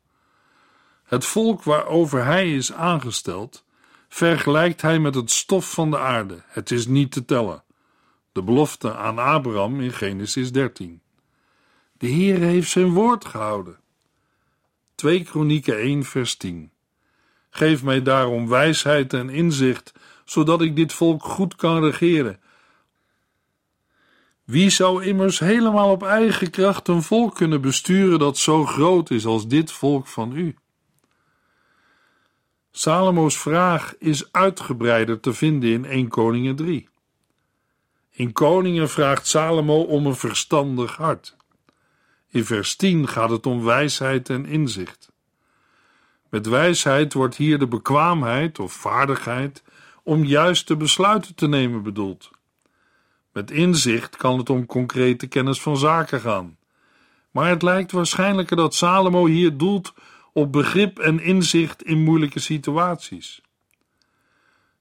Het 1.03 1.25
volk 1.25 1.63
waarover 1.63 2.25
hij 2.25 2.55
is 2.55 2.73
aangesteld 2.73 3.65
vergelijkt 4.09 4.81
hij 4.81 4.99
met 4.99 5.15
het 5.15 5.31
stof 5.31 5.71
van 5.71 5.91
de 5.91 5.99
aarde. 5.99 6.41
Het 6.47 6.71
is 6.71 6.87
niet 6.87 7.11
te 7.11 7.25
tellen. 7.25 7.63
De 8.31 8.43
belofte 8.43 8.95
aan 8.95 9.17
Abraham 9.19 9.81
in 9.81 9.93
Genesis 9.93 10.51
13. 10.51 11.01
De 11.97 12.07
Heer 12.07 12.39
heeft 12.39 12.69
zijn 12.69 12.93
woord 12.93 13.25
gehouden. 13.25 13.77
2 14.95 15.23
Kronieken 15.23 15.77
1 15.77 16.03
vers 16.03 16.35
10. 16.35 16.71
Geef 17.49 17.83
mij 17.83 18.01
daarom 18.01 18.47
wijsheid 18.47 19.13
en 19.13 19.29
inzicht, 19.29 19.93
zodat 20.25 20.61
ik 20.61 20.75
dit 20.75 20.93
volk 20.93 21.23
goed 21.23 21.55
kan 21.55 21.83
regeren. 21.83 22.39
Wie 24.43 24.69
zou 24.69 25.03
immers 25.03 25.39
helemaal 25.39 25.91
op 25.91 26.03
eigen 26.03 26.49
kracht 26.49 26.87
een 26.87 27.03
volk 27.03 27.35
kunnen 27.35 27.61
besturen 27.61 28.19
dat 28.19 28.37
zo 28.37 28.65
groot 28.65 29.09
is 29.09 29.25
als 29.25 29.47
dit 29.47 29.71
volk 29.71 30.07
van 30.07 30.35
u? 30.35 30.55
Salomo's 32.71 33.37
vraag 33.37 33.95
is 33.97 34.31
uitgebreider 34.31 35.19
te 35.19 35.33
vinden 35.33 35.69
in 35.69 35.85
1 35.85 36.07
Koningen 36.07 36.55
3. 36.55 36.89
In 38.11 38.31
Koningen 38.31 38.89
vraagt 38.89 39.27
Salomo 39.27 39.81
om 39.81 40.05
een 40.05 40.15
verstandig 40.15 40.95
hart. 40.95 41.35
In 42.27 42.45
vers 42.45 42.75
10 42.75 43.07
gaat 43.07 43.29
het 43.29 43.45
om 43.45 43.63
wijsheid 43.63 44.29
en 44.29 44.45
inzicht. 44.45 45.11
Met 46.29 46.47
wijsheid 46.47 47.13
wordt 47.13 47.35
hier 47.35 47.59
de 47.59 47.67
bekwaamheid 47.67 48.59
of 48.59 48.73
vaardigheid 48.73 49.63
om 50.03 50.23
juiste 50.23 50.75
besluiten 50.75 51.35
te 51.35 51.47
nemen 51.47 51.83
bedoeld. 51.83 52.29
Met 53.31 53.51
inzicht 53.51 54.15
kan 54.15 54.37
het 54.37 54.49
om 54.49 54.65
concrete 54.65 55.27
kennis 55.27 55.61
van 55.61 55.77
zaken 55.77 56.21
gaan. 56.21 56.57
Maar 57.31 57.49
het 57.49 57.61
lijkt 57.61 57.91
waarschijnlijker 57.91 58.55
dat 58.55 58.75
Salomo 58.75 59.25
hier 59.25 59.57
doelt 59.57 59.93
op 60.39 60.51
begrip 60.51 60.99
en 60.99 61.19
inzicht 61.19 61.83
in 61.83 62.03
moeilijke 62.03 62.39
situaties. 62.39 63.41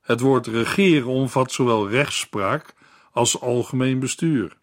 Het 0.00 0.20
woord 0.20 0.46
regeren 0.46 1.08
omvat 1.08 1.52
zowel 1.52 1.88
rechtspraak 1.88 2.74
als 3.12 3.40
algemeen 3.40 3.98
bestuur. 3.98 4.56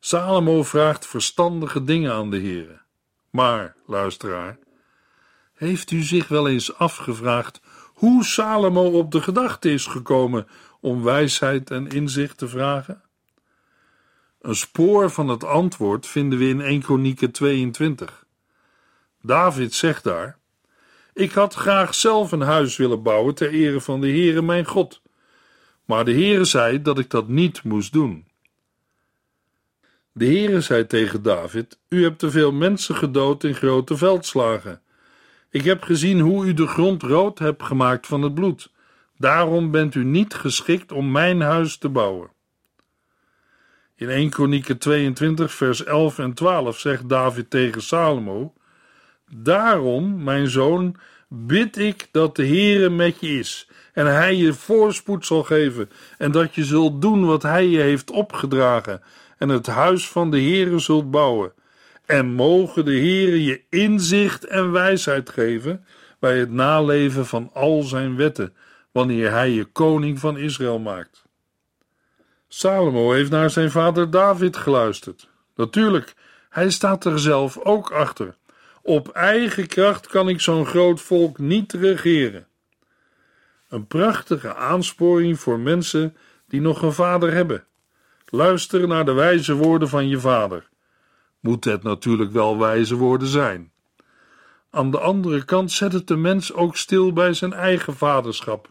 Salomo 0.00 0.62
vraagt 0.62 1.06
verstandige 1.06 1.84
dingen 1.84 2.12
aan 2.12 2.30
de 2.30 2.40
Heere. 2.40 2.80
Maar, 3.30 3.76
luisteraar, 3.86 4.58
heeft 5.54 5.90
u 5.90 6.02
zich 6.02 6.28
wel 6.28 6.48
eens 6.48 6.74
afgevraagd 6.74 7.60
hoe 7.94 8.24
Salomo 8.24 8.90
op 8.90 9.10
de 9.10 9.22
gedachte 9.22 9.70
is 9.70 9.86
gekomen 9.86 10.46
om 10.80 11.02
wijsheid 11.02 11.70
en 11.70 11.88
inzicht 11.88 12.38
te 12.38 12.48
vragen? 12.48 13.02
Een 14.40 14.56
spoor 14.56 15.10
van 15.10 15.28
het 15.28 15.44
antwoord 15.44 16.06
vinden 16.06 16.38
we 16.38 16.48
in 16.48 16.60
1 16.60 16.80
Kronieken 16.80 17.30
22. 17.30 18.25
David 19.26 19.74
zegt 19.74 20.04
daar: 20.04 20.38
Ik 21.12 21.32
had 21.32 21.54
graag 21.54 21.94
zelf 21.94 22.32
een 22.32 22.40
huis 22.40 22.76
willen 22.76 23.02
bouwen 23.02 23.34
ter 23.34 23.50
ere 23.50 23.80
van 23.80 24.00
de 24.00 24.08
Heere 24.08 24.42
mijn 24.42 24.64
God. 24.64 25.02
Maar 25.84 26.04
de 26.04 26.12
Heere 26.12 26.44
zei 26.44 26.82
dat 26.82 26.98
ik 26.98 27.10
dat 27.10 27.28
niet 27.28 27.62
moest 27.62 27.92
doen. 27.92 28.26
De 30.12 30.24
Heere 30.24 30.60
zei 30.60 30.86
tegen 30.86 31.22
David: 31.22 31.78
U 31.88 32.02
hebt 32.02 32.18
te 32.18 32.30
veel 32.30 32.52
mensen 32.52 32.94
gedood 32.94 33.44
in 33.44 33.54
grote 33.54 33.96
veldslagen. 33.96 34.80
Ik 35.50 35.64
heb 35.64 35.82
gezien 35.82 36.20
hoe 36.20 36.46
u 36.46 36.54
de 36.54 36.66
grond 36.66 37.02
rood 37.02 37.38
hebt 37.38 37.62
gemaakt 37.62 38.06
van 38.06 38.22
het 38.22 38.34
bloed. 38.34 38.70
Daarom 39.18 39.70
bent 39.70 39.94
u 39.94 40.04
niet 40.04 40.34
geschikt 40.34 40.92
om 40.92 41.10
mijn 41.10 41.40
huis 41.40 41.76
te 41.76 41.88
bouwen. 41.88 42.30
In 43.94 44.08
1 44.08 44.30
Kronieken 44.30 44.78
22, 44.78 45.52
vers 45.52 45.84
11 45.84 46.18
en 46.18 46.34
12 46.34 46.78
zegt 46.78 47.08
David 47.08 47.50
tegen 47.50 47.82
Salomo: 47.82 48.54
Daarom, 49.34 50.22
mijn 50.24 50.48
zoon, 50.48 50.96
bid 51.28 51.76
ik 51.76 52.08
dat 52.10 52.36
de 52.36 52.46
Heere 52.46 52.90
met 52.90 53.20
je 53.20 53.38
is 53.38 53.68
en 53.92 54.06
hij 54.06 54.34
je 54.34 54.54
voorspoed 54.54 55.26
zal 55.26 55.42
geven 55.42 55.90
en 56.18 56.32
dat 56.32 56.54
je 56.54 56.64
zult 56.64 57.00
doen 57.00 57.26
wat 57.26 57.42
hij 57.42 57.66
je 57.66 57.80
heeft 57.80 58.10
opgedragen 58.10 59.02
en 59.38 59.48
het 59.48 59.66
huis 59.66 60.08
van 60.08 60.30
de 60.30 60.40
Heere 60.40 60.78
zult 60.78 61.10
bouwen. 61.10 61.52
En 62.06 62.26
mogen 62.26 62.84
de 62.84 62.98
Heere 62.98 63.44
je 63.44 63.62
inzicht 63.70 64.44
en 64.44 64.72
wijsheid 64.72 65.30
geven 65.30 65.84
bij 66.18 66.38
het 66.38 66.50
naleven 66.50 67.26
van 67.26 67.50
al 67.52 67.82
zijn 67.82 68.16
wetten, 68.16 68.54
wanneer 68.92 69.30
hij 69.30 69.50
je 69.50 69.64
koning 69.64 70.18
van 70.18 70.38
Israël 70.38 70.78
maakt. 70.78 71.24
Salomo 72.48 73.12
heeft 73.12 73.30
naar 73.30 73.50
zijn 73.50 73.70
vader 73.70 74.10
David 74.10 74.56
geluisterd. 74.56 75.28
Natuurlijk, 75.54 76.14
Hij 76.48 76.70
staat 76.70 77.04
er 77.04 77.18
zelf 77.18 77.58
ook 77.58 77.90
achter. 77.90 78.34
Op 78.86 79.08
eigen 79.08 79.66
kracht 79.66 80.06
kan 80.06 80.28
ik 80.28 80.40
zo'n 80.40 80.66
groot 80.66 81.00
volk 81.00 81.38
niet 81.38 81.72
regeren. 81.72 82.46
Een 83.68 83.86
prachtige 83.86 84.54
aansporing 84.54 85.40
voor 85.40 85.58
mensen 85.58 86.16
die 86.48 86.60
nog 86.60 86.82
een 86.82 86.92
vader 86.92 87.32
hebben. 87.32 87.66
Luister 88.26 88.88
naar 88.88 89.04
de 89.04 89.12
wijze 89.12 89.54
woorden 89.54 89.88
van 89.88 90.08
je 90.08 90.20
vader. 90.20 90.68
Moet 91.40 91.64
het 91.64 91.82
natuurlijk 91.82 92.32
wel 92.32 92.58
wijze 92.58 92.96
woorden 92.96 93.28
zijn. 93.28 93.72
Aan 94.70 94.90
de 94.90 94.98
andere 94.98 95.44
kant 95.44 95.72
zet 95.72 95.92
het 95.92 96.06
de 96.06 96.16
mens 96.16 96.52
ook 96.52 96.76
stil 96.76 97.12
bij 97.12 97.32
zijn 97.32 97.52
eigen 97.52 97.96
vaderschap. 97.96 98.70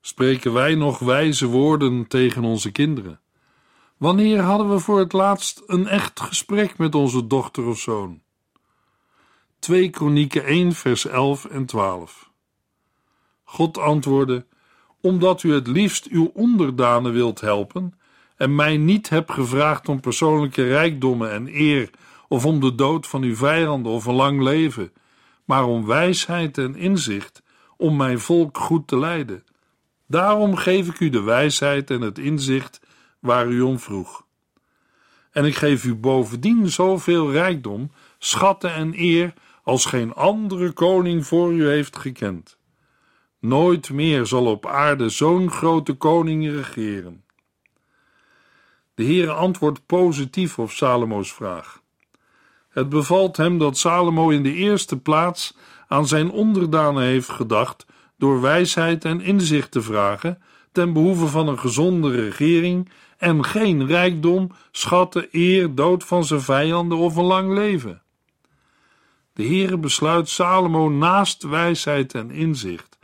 Spreken 0.00 0.52
wij 0.52 0.74
nog 0.74 0.98
wijze 0.98 1.46
woorden 1.46 2.06
tegen 2.06 2.44
onze 2.44 2.72
kinderen? 2.72 3.20
Wanneer 3.98 4.40
hadden 4.40 4.70
we 4.70 4.78
voor 4.78 4.98
het 4.98 5.12
laatst 5.12 5.62
een 5.66 5.86
echt 5.86 6.20
gesprek 6.20 6.78
met 6.78 6.94
onze 6.94 7.26
dochter 7.26 7.66
of 7.66 7.78
zoon? 7.78 8.20
2 9.58 9.90
Kronieken 9.90 10.44
1 10.44 10.72
vers 10.72 11.06
11 11.06 11.44
en 11.44 11.66
12 11.66 12.30
God 13.44 13.78
antwoordde, 13.78 14.46
omdat 15.00 15.42
u 15.42 15.52
het 15.52 15.66
liefst 15.66 16.06
uw 16.06 16.30
onderdanen 16.34 17.12
wilt 17.12 17.40
helpen 17.40 17.98
en 18.36 18.54
mij 18.54 18.76
niet 18.76 19.08
hebt 19.08 19.32
gevraagd 19.32 19.88
om 19.88 20.00
persoonlijke 20.00 20.68
rijkdommen 20.68 21.30
en 21.30 21.48
eer 21.54 21.90
of 22.28 22.46
om 22.46 22.60
de 22.60 22.74
dood 22.74 23.06
van 23.06 23.22
uw 23.22 23.36
vijanden 23.36 23.92
of 23.92 24.06
een 24.06 24.14
lang 24.14 24.42
leven, 24.42 24.92
maar 25.44 25.64
om 25.64 25.86
wijsheid 25.86 26.58
en 26.58 26.76
inzicht 26.76 27.42
om 27.76 27.96
mijn 27.96 28.20
volk 28.20 28.58
goed 28.58 28.86
te 28.88 28.98
leiden. 28.98 29.44
Daarom 30.06 30.56
geef 30.56 30.88
ik 30.88 31.00
u 31.00 31.08
de 31.08 31.22
wijsheid 31.22 31.90
en 31.90 32.00
het 32.00 32.18
inzicht 32.18 32.80
waar 33.18 33.46
u 33.46 33.60
om 33.60 33.78
vroeg. 33.78 34.26
En 35.30 35.44
ik 35.44 35.54
geef 35.54 35.84
u 35.84 35.94
bovendien 35.94 36.68
zoveel 36.68 37.32
rijkdom, 37.32 37.90
schatten 38.18 38.74
en 38.74 38.92
eer 38.96 39.34
als 39.62 39.84
geen 39.84 40.14
andere 40.14 40.72
koning 40.72 41.26
voor 41.26 41.52
u 41.52 41.68
heeft 41.68 41.96
gekend. 41.96 42.58
Nooit 43.40 43.90
meer 43.90 44.26
zal 44.26 44.46
op 44.46 44.66
aarde 44.66 45.08
zo'n 45.08 45.50
grote 45.50 45.94
koning 45.94 46.50
regeren. 46.50 47.24
De 48.94 49.04
Heere 49.04 49.32
antwoordt 49.32 49.86
positief 49.86 50.58
op 50.58 50.70
Salomo's 50.70 51.32
vraag. 51.32 51.82
Het 52.68 52.88
bevalt 52.88 53.36
hem 53.36 53.58
dat 53.58 53.78
Salomo 53.78 54.28
in 54.28 54.42
de 54.42 54.52
eerste 54.52 54.98
plaats 54.98 55.56
aan 55.88 56.06
zijn 56.06 56.30
onderdanen 56.30 57.02
heeft 57.02 57.28
gedacht 57.28 57.86
door 58.16 58.40
wijsheid 58.40 59.04
en 59.04 59.20
inzicht 59.20 59.70
te 59.70 59.82
vragen 59.82 60.42
ten 60.72 60.92
behoeve 60.92 61.26
van 61.26 61.48
een 61.48 61.58
gezonde 61.58 62.10
regering 62.10 62.90
en 63.18 63.44
geen 63.44 63.86
rijkdom, 63.86 64.50
schatten, 64.70 65.28
eer, 65.30 65.74
dood 65.74 66.04
van 66.04 66.24
zijn 66.24 66.40
vijanden 66.40 66.98
of 66.98 67.16
een 67.16 67.24
lang 67.24 67.54
leven. 67.54 68.02
De 69.32 69.44
Heere 69.44 69.78
besluit 69.78 70.28
Salomo 70.28 70.88
naast 70.88 71.42
wijsheid 71.42 72.14
en 72.14 72.30
inzicht 72.30 72.98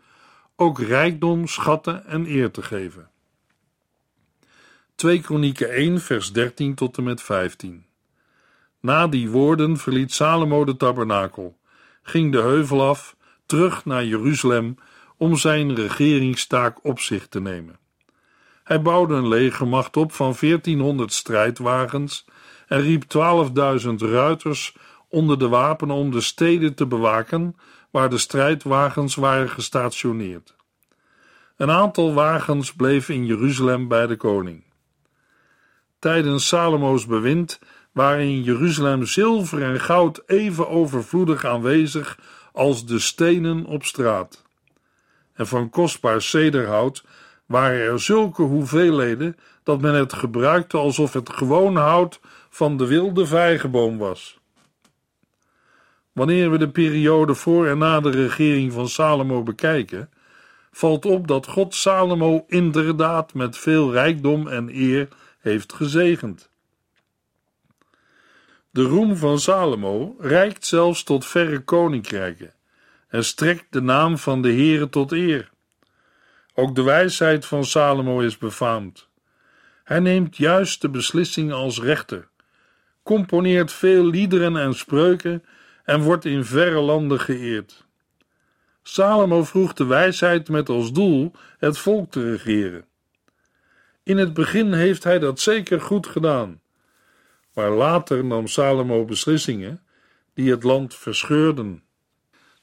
ook 0.57 0.81
rijkdom, 0.81 1.46
schatten 1.46 2.07
en 2.07 2.27
eer 2.27 2.50
te 2.50 2.62
geven. 2.62 3.09
2 4.94 5.20
Kronieken 5.20 5.70
1 5.70 6.00
vers 6.00 6.33
13 6.33 6.74
tot 6.74 6.96
en 6.96 7.05
met 7.05 7.22
15 7.22 7.87
Na 8.81 9.07
die 9.07 9.31
woorden 9.31 9.77
verliet 9.77 10.12
Salomo 10.12 10.64
de 10.64 10.77
tabernakel, 10.77 11.59
ging 12.03 12.33
de 12.33 12.40
heuvel 12.40 12.88
af, 12.88 13.16
terug 13.46 13.85
naar 13.85 14.05
Jeruzalem 14.05 14.77
om 15.16 15.37
zijn 15.37 15.74
regeringstaak 15.74 16.85
op 16.85 17.00
zich 17.00 17.29
te 17.29 17.40
nemen. 17.40 17.79
Hij 18.64 18.83
bouwde 18.83 19.14
een 19.14 19.29
legermacht 19.29 19.96
op 19.96 20.12
van 20.12 20.35
1400 20.40 21.12
strijdwagens 21.12 22.24
en 22.66 22.81
riep 22.81 23.05
12.000 23.83 23.88
ruiters 23.96 24.77
onder 25.09 25.38
de 25.38 25.48
wapenen 25.48 25.96
om 25.96 26.11
de 26.11 26.20
steden 26.20 26.74
te 26.74 26.87
bewaken 26.87 27.57
waar 27.90 28.11
de 28.11 28.18
strijdwagens 28.18 29.14
waren 29.14 29.48
gestationeerd. 29.48 30.55
Een 31.57 31.70
aantal 31.70 32.14
wagens 32.14 32.72
bleef 32.72 33.09
in 33.09 33.27
Jeruzalem 33.27 33.88
bij 33.88 34.07
de 34.07 34.16
koning. 34.16 34.64
Tijdens 35.98 36.48
Salomo's 36.48 37.07
bewind 37.07 37.59
waren 37.92 38.24
in 38.24 38.42
Jeruzalem 38.42 39.07
zilver 39.07 39.62
en 39.62 39.81
goud 39.81 40.22
even 40.27 40.68
overvloedig 40.68 41.44
aanwezig 41.44 42.18
als 42.53 42.87
de 42.87 42.98
stenen 42.98 43.64
op 43.64 43.85
straat. 43.85 44.44
En 45.35 45.46
van 45.46 45.70
kostbaar 45.70 46.22
cederhout 46.22 47.05
waren 47.46 47.80
er 47.80 48.00
zulke 48.00 48.42
hoeveelheden 48.42 49.37
dat 49.62 49.80
men 49.80 49.94
het 49.94 50.12
gebruikte 50.12 50.76
alsof 50.76 51.12
het 51.12 51.30
gewoon 51.30 51.76
hout 51.76 52.20
van 52.48 52.76
de 52.76 52.87
wilde 52.87 53.26
vijgenboom 53.26 53.98
was. 53.98 54.38
Wanneer 56.12 56.50
we 56.50 56.59
de 56.59 56.70
periode 56.70 57.35
voor 57.35 57.66
en 57.66 57.78
na 57.78 58.00
de 58.00 58.11
regering 58.11 58.72
van 58.72 58.88
Salomo 58.88 59.42
bekijken, 59.42 60.11
valt 60.70 61.07
op 61.07 61.28
dat 61.28 61.46
God 61.46 61.74
Salomo 61.74 62.44
inderdaad 62.48 63.35
met 63.35 63.59
veel 63.59 63.92
rijkdom 63.92 64.48
en 64.48 64.68
eer 64.68 65.09
heeft 65.40 65.72
gezegend. 65.72 66.48
De 68.70 68.83
roem 68.83 69.16
van 69.16 69.38
Salomo 69.38 70.16
reikt 70.18 70.66
zelfs 70.66 71.02
tot 71.02 71.26
verre 71.26 71.61
koninkrijken 71.61 72.52
en 73.09 73.24
strekt 73.24 73.66
de 73.70 73.80
naam 73.80 74.18
van 74.18 74.42
de 74.42 74.52
Heere 74.52 74.88
tot 74.88 75.12
eer. 75.12 75.50
Ook 76.55 76.75
de 76.75 76.83
wijsheid 76.83 77.47
van 77.47 77.64
Salomo 77.64 78.21
is 78.21 78.38
befaamd. 78.38 79.09
Hij 79.85 80.01
neemt 80.01 80.37
juiste 80.37 80.88
beslissingen 80.88 81.55
als 81.55 81.81
rechter, 81.81 82.29
componeert 83.03 83.73
veel 83.73 84.07
liederen 84.07 84.57
en 84.57 84.75
spreuken 84.75 85.45
en 85.85 86.01
wordt 86.01 86.25
in 86.25 86.45
verre 86.45 86.81
landen 86.81 87.21
geëerd. 87.21 87.87
Salomo 88.83 89.45
vroeg 89.45 89.73
de 89.73 89.85
wijsheid 89.85 90.49
met 90.49 90.69
als 90.69 90.93
doel 90.93 91.33
het 91.59 91.79
volk 91.79 92.11
te 92.11 92.31
regeren. 92.31 92.85
In 94.03 94.17
het 94.17 94.35
begin 94.35 94.73
heeft 94.73 95.05
hij 95.05 95.19
dat 95.19 95.40
zeker 95.40 95.81
goed 95.81 96.07
gedaan, 96.07 96.61
maar 97.55 97.71
later 97.71 98.25
nam 98.25 98.47
Salomo 98.47 99.05
beslissingen 99.05 99.83
die 100.35 100.51
het 100.51 100.62
land 100.62 100.95
verscheurden. 100.95 101.83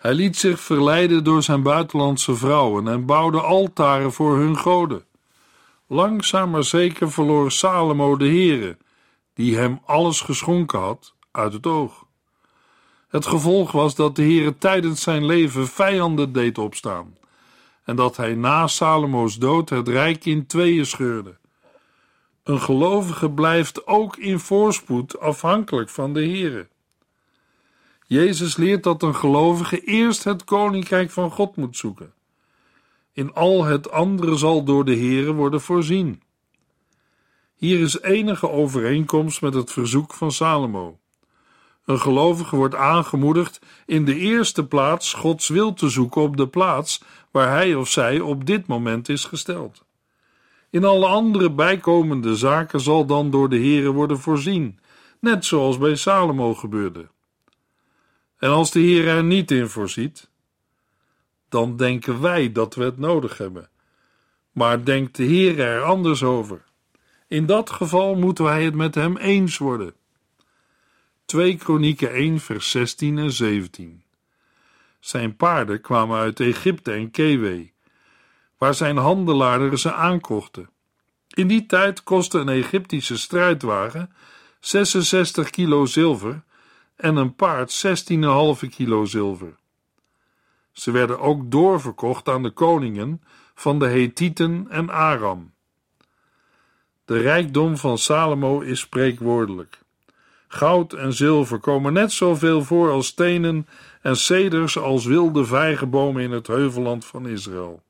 Hij 0.01 0.13
liet 0.13 0.37
zich 0.37 0.59
verleiden 0.59 1.23
door 1.23 1.43
zijn 1.43 1.61
buitenlandse 1.61 2.35
vrouwen 2.35 2.87
en 2.87 3.05
bouwde 3.05 3.41
altaren 3.41 4.11
voor 4.11 4.37
hun 4.37 4.57
goden. 4.57 5.03
Langzaam 5.87 6.49
maar 6.49 6.63
zeker 6.63 7.11
verloor 7.11 7.51
Salomo 7.51 8.17
de 8.17 8.25
Heere, 8.25 8.77
die 9.33 9.57
hem 9.57 9.79
alles 9.85 10.21
geschonken 10.21 10.79
had, 10.79 11.13
uit 11.31 11.53
het 11.53 11.67
oog. 11.67 12.05
Het 13.07 13.25
gevolg 13.25 13.71
was 13.71 13.95
dat 13.95 14.15
de 14.15 14.21
Heere 14.21 14.57
tijdens 14.57 15.01
zijn 15.01 15.25
leven 15.25 15.67
vijanden 15.67 16.33
deed 16.33 16.57
opstaan 16.57 17.17
en 17.83 17.95
dat 17.95 18.17
hij 18.17 18.35
na 18.35 18.67
Salomo's 18.67 19.37
dood 19.37 19.69
het 19.69 19.87
rijk 19.87 20.25
in 20.25 20.45
tweeën 20.45 20.85
scheurde. 20.85 21.37
Een 22.43 22.61
gelovige 22.61 23.31
blijft 23.31 23.87
ook 23.87 24.17
in 24.17 24.39
voorspoed 24.39 25.19
afhankelijk 25.19 25.89
van 25.89 26.13
de 26.13 26.19
Heere. 26.19 26.67
Jezus 28.12 28.58
leert 28.58 28.84
dat 28.84 29.04
een 29.04 29.15
gelovige 29.15 29.84
eerst 29.84 30.24
het 30.24 30.43
koninkrijk 30.43 31.12
van 31.12 31.32
God 31.32 31.56
moet 31.56 31.78
zoeken. 31.78 32.13
In 33.13 33.34
al 33.34 33.63
het 33.63 33.91
andere 33.91 34.36
zal 34.36 34.63
door 34.63 34.86
de 34.86 34.95
Heere 34.95 35.34
worden 35.34 35.62
voorzien. 35.62 36.21
Hier 37.56 37.80
is 37.80 38.02
enige 38.02 38.50
overeenkomst 38.50 39.41
met 39.41 39.54
het 39.54 39.71
verzoek 39.71 40.13
van 40.13 40.32
Salomo. 40.32 41.00
Een 41.86 42.00
gelovige 42.00 42.56
wordt 42.56 42.76
aangemoedigd 42.76 43.62
in 43.86 44.06
de 44.06 44.15
eerste 44.15 44.65
plaats 44.65 45.13
Gods 45.13 45.47
wil 45.47 45.74
te 45.74 45.89
zoeken 45.89 46.21
op 46.21 46.38
de 46.38 46.47
plaats 46.47 47.04
waar 47.32 47.50
hij 47.50 47.76
of 47.76 47.89
zij 47.89 48.19
op 48.19 48.45
dit 48.45 48.67
moment 48.67 49.10
is 49.10 49.26
gesteld. 49.26 49.84
In 50.69 50.86
alle 50.86 51.08
andere 51.08 51.52
bijkomende 51.52 52.36
zaken 52.36 52.80
zal 52.80 53.06
dan 53.06 53.32
door 53.32 53.50
de 53.50 53.58
Heere 53.58 53.91
worden 53.91 54.19
voorzien, 54.19 54.80
net 55.19 55.45
zoals 55.45 55.78
bij 55.78 55.95
Salomo 55.95 56.54
gebeurde. 56.54 57.08
En 58.41 58.49
als 58.49 58.71
de 58.71 58.80
Heer 58.80 59.08
er 59.08 59.23
niet 59.23 59.51
in 59.51 59.69
voorziet, 59.69 60.30
dan 61.49 61.77
denken 61.77 62.21
wij 62.21 62.51
dat 62.51 62.75
we 62.75 62.84
het 62.84 62.97
nodig 62.97 63.38
hebben. 63.38 63.69
Maar 64.51 64.84
denkt 64.84 65.15
de 65.15 65.23
Heer 65.23 65.60
er 65.60 65.82
anders 65.82 66.23
over? 66.23 66.63
In 67.27 67.45
dat 67.45 67.69
geval 67.69 68.15
moeten 68.15 68.43
wij 68.43 68.63
het 68.63 68.75
met 68.75 68.95
hem 68.95 69.17
eens 69.17 69.58
worden. 69.58 69.93
2 71.25 71.56
Kronieken 71.56 72.12
1 72.12 72.39
vers 72.39 72.71
16 72.71 73.17
en 73.17 73.32
17 73.32 74.04
Zijn 74.99 75.36
paarden 75.36 75.82
kwamen 75.82 76.19
uit 76.19 76.39
Egypte 76.39 76.91
en 76.91 77.12
Kewe, 77.12 77.71
waar 78.58 78.75
zijn 78.75 78.97
handelaren 78.97 79.80
ze 79.80 79.93
aankochten. 79.93 80.69
In 81.27 81.47
die 81.47 81.65
tijd 81.65 82.04
kostte 82.04 82.39
een 82.39 82.49
Egyptische 82.49 83.17
strijdwagen 83.17 84.13
66 84.60 85.49
kilo 85.49 85.86
zilver 85.86 86.43
en 87.01 87.15
een 87.15 87.35
paard 87.35 87.85
16,5 88.63 88.69
kilo 88.69 89.05
zilver. 89.05 89.55
Ze 90.71 90.91
werden 90.91 91.19
ook 91.19 91.51
doorverkocht 91.51 92.29
aan 92.29 92.43
de 92.43 92.51
koningen 92.51 93.21
van 93.55 93.79
de 93.79 93.87
Hethieten 93.87 94.65
en 94.69 94.89
Aram. 94.89 95.53
De 97.05 97.17
rijkdom 97.17 97.77
van 97.77 97.97
Salomo 97.97 98.59
is 98.59 98.79
spreekwoordelijk. 98.79 99.79
Goud 100.47 100.93
en 100.93 101.13
zilver 101.13 101.59
komen 101.59 101.93
net 101.93 102.11
zoveel 102.11 102.63
voor 102.63 102.91
als 102.91 103.07
stenen 103.07 103.67
en 104.01 104.15
ceders 104.15 104.77
als 104.77 105.05
wilde 105.05 105.45
vijgenbomen 105.45 106.23
in 106.23 106.31
het 106.31 106.47
heuvelland 106.47 107.05
van 107.05 107.27
Israël. 107.27 107.81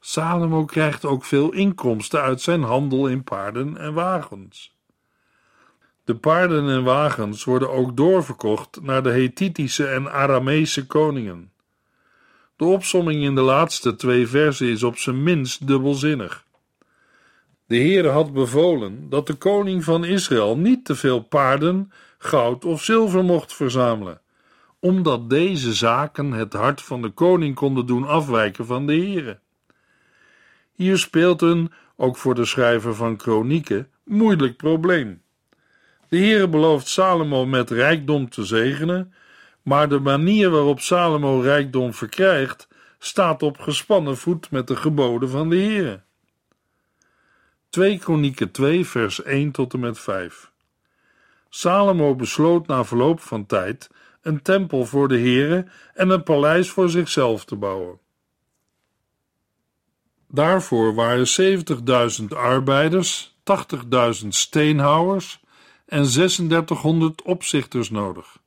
Salomo 0.00 0.64
krijgt 0.64 1.04
ook 1.04 1.24
veel 1.24 1.52
inkomsten 1.52 2.20
uit 2.20 2.40
zijn 2.40 2.62
handel 2.62 3.06
in 3.08 3.24
paarden 3.24 3.76
en 3.76 3.94
wagens. 3.94 4.71
De 6.04 6.14
paarden 6.14 6.68
en 6.68 6.84
wagens 6.84 7.44
worden 7.44 7.70
ook 7.70 7.96
doorverkocht 7.96 8.82
naar 8.82 9.02
de 9.02 9.10
Hethitische 9.10 9.86
en 9.86 10.12
Arameese 10.12 10.86
koningen. 10.86 11.52
De 12.56 12.64
opsomming 12.64 13.22
in 13.22 13.34
de 13.34 13.40
laatste 13.40 13.96
twee 13.96 14.26
versen 14.26 14.66
is 14.66 14.82
op 14.82 14.96
zijn 14.96 15.22
minst 15.22 15.66
dubbelzinnig. 15.66 16.44
De 17.66 17.76
Heere 17.76 18.08
had 18.08 18.32
bevolen 18.32 19.08
dat 19.08 19.26
de 19.26 19.34
koning 19.34 19.84
van 19.84 20.04
Israël 20.04 20.56
niet 20.56 20.84
te 20.84 20.94
veel 20.94 21.20
paarden, 21.20 21.92
goud 22.18 22.64
of 22.64 22.82
zilver 22.82 23.24
mocht 23.24 23.54
verzamelen, 23.54 24.20
omdat 24.80 25.30
deze 25.30 25.74
zaken 25.74 26.32
het 26.32 26.52
hart 26.52 26.82
van 26.82 27.02
de 27.02 27.10
koning 27.10 27.54
konden 27.54 27.86
doen 27.86 28.06
afwijken 28.06 28.66
van 28.66 28.86
de 28.86 28.92
Heere. 28.92 29.38
Hier 30.72 30.98
speelt 30.98 31.42
een, 31.42 31.72
ook 31.96 32.16
voor 32.16 32.34
de 32.34 32.44
schrijver 32.44 32.94
van 32.94 33.16
kronieken, 33.16 33.88
moeilijk 34.04 34.56
probleem. 34.56 35.21
De 36.12 36.18
Heere 36.18 36.48
belooft 36.48 36.88
Salomo 36.88 37.46
met 37.46 37.70
rijkdom 37.70 38.28
te 38.28 38.44
zegenen, 38.44 39.14
maar 39.62 39.88
de 39.88 39.98
manier 39.98 40.50
waarop 40.50 40.80
Salomo 40.80 41.40
rijkdom 41.40 41.94
verkrijgt, 41.94 42.68
staat 42.98 43.42
op 43.42 43.58
gespannen 43.58 44.16
voet 44.16 44.50
met 44.50 44.66
de 44.66 44.76
geboden 44.76 45.28
van 45.28 45.48
de 45.48 45.56
Heere. 45.56 46.02
2 47.70 47.98
Kronieken 47.98 48.50
2 48.50 48.86
vers 48.86 49.22
1 49.22 49.50
tot 49.50 49.72
en 49.72 49.80
met 49.80 49.98
5 49.98 50.50
Salomo 51.48 52.14
besloot 52.14 52.66
na 52.66 52.84
verloop 52.84 53.20
van 53.20 53.46
tijd 53.46 53.90
een 54.22 54.42
tempel 54.42 54.84
voor 54.84 55.08
de 55.08 55.18
Heere 55.18 55.66
en 55.94 56.10
een 56.10 56.22
paleis 56.22 56.70
voor 56.70 56.90
zichzelf 56.90 57.44
te 57.44 57.56
bouwen. 57.56 57.98
Daarvoor 60.28 60.94
waren 60.94 61.26
70.000 62.20 62.24
arbeiders, 62.28 63.36
80.000 64.22 64.28
steenhouwers 64.28 65.41
en 65.92 66.04
3600 66.04 67.22
opzichters 67.22 67.90
nodig. 67.90 68.38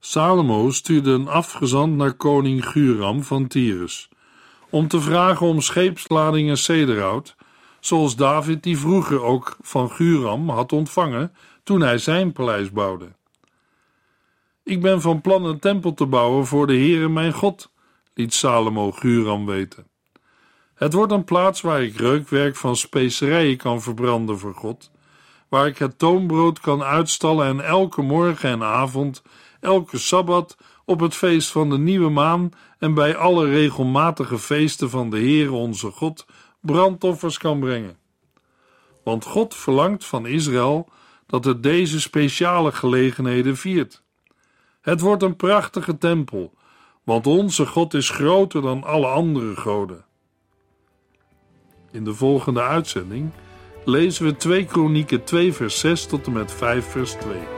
Salomo 0.00 0.70
stuurde 0.70 1.10
een 1.10 1.28
afgezant 1.28 1.96
naar 1.96 2.12
koning 2.12 2.66
Guram 2.66 3.22
van 3.22 3.46
Tyrus 3.46 4.08
om 4.70 4.88
te 4.88 5.00
vragen 5.00 5.46
om 5.46 5.60
scheepsladingen 5.60 6.58
cederhout, 6.58 7.36
zoals 7.80 8.16
David 8.16 8.62
die 8.62 8.78
vroeger 8.78 9.22
ook 9.22 9.56
van 9.60 9.90
Guram 9.90 10.50
had 10.50 10.72
ontvangen 10.72 11.32
toen 11.64 11.80
hij 11.80 11.98
zijn 11.98 12.32
paleis 12.32 12.70
bouwde. 12.70 13.12
Ik 14.62 14.80
ben 14.80 15.00
van 15.00 15.20
plan 15.20 15.44
een 15.44 15.58
tempel 15.58 15.94
te 15.94 16.06
bouwen 16.06 16.46
voor 16.46 16.66
de 16.66 16.76
Heere 16.76 17.08
mijn 17.08 17.32
God, 17.32 17.70
liet 18.14 18.34
Salomo 18.34 18.90
Guram 18.92 19.46
weten. 19.46 19.86
Het 20.74 20.92
wordt 20.92 21.12
een 21.12 21.24
plaats 21.24 21.60
waar 21.60 21.82
ik 21.82 21.96
reukwerk 21.96 22.56
van 22.56 22.76
specerijen 22.76 23.56
kan 23.56 23.82
verbranden 23.82 24.38
voor 24.38 24.54
God, 24.54 24.90
waar 25.48 25.66
ik 25.66 25.78
het 25.78 25.98
toonbrood 25.98 26.60
kan 26.60 26.82
uitstallen 26.82 27.46
en 27.46 27.60
elke 27.60 28.02
morgen 28.02 28.50
en 28.50 28.62
avond, 28.62 29.22
elke 29.60 29.98
sabbat, 29.98 30.56
op 30.84 31.00
het 31.00 31.14
feest 31.14 31.50
van 31.50 31.70
de 31.70 31.78
nieuwe 31.78 32.10
maan 32.10 32.50
en 32.78 32.94
bij 32.94 33.16
alle 33.16 33.46
regelmatige 33.46 34.38
feesten 34.38 34.90
van 34.90 35.10
de 35.10 35.16
Heere 35.16 35.52
onze 35.52 35.90
God 35.90 36.26
brandoffers 36.60 37.38
kan 37.38 37.60
brengen. 37.60 37.98
Want 39.04 39.24
God 39.24 39.54
verlangt 39.54 40.04
van 40.04 40.26
Israël 40.26 40.88
dat 41.26 41.44
het 41.44 41.62
deze 41.62 42.00
speciale 42.00 42.72
gelegenheden 42.72 43.56
viert. 43.56 44.02
Het 44.80 45.00
wordt 45.00 45.22
een 45.22 45.36
prachtige 45.36 45.98
tempel, 45.98 46.54
want 47.04 47.26
onze 47.26 47.66
God 47.66 47.94
is 47.94 48.10
groter 48.10 48.62
dan 48.62 48.84
alle 48.84 49.06
andere 49.06 49.56
goden. 49.56 50.04
In 51.90 52.04
de 52.04 52.14
volgende 52.14 52.62
uitzending 52.62 53.30
lezen 53.84 54.24
we 54.24 54.36
2 54.36 54.64
Kronieken 54.64 55.24
2 55.24 55.52
vers 55.52 55.78
6 55.78 56.06
tot 56.06 56.26
en 56.26 56.32
met 56.32 56.52
5 56.52 56.84
vers 56.84 57.12
2. 57.12 57.57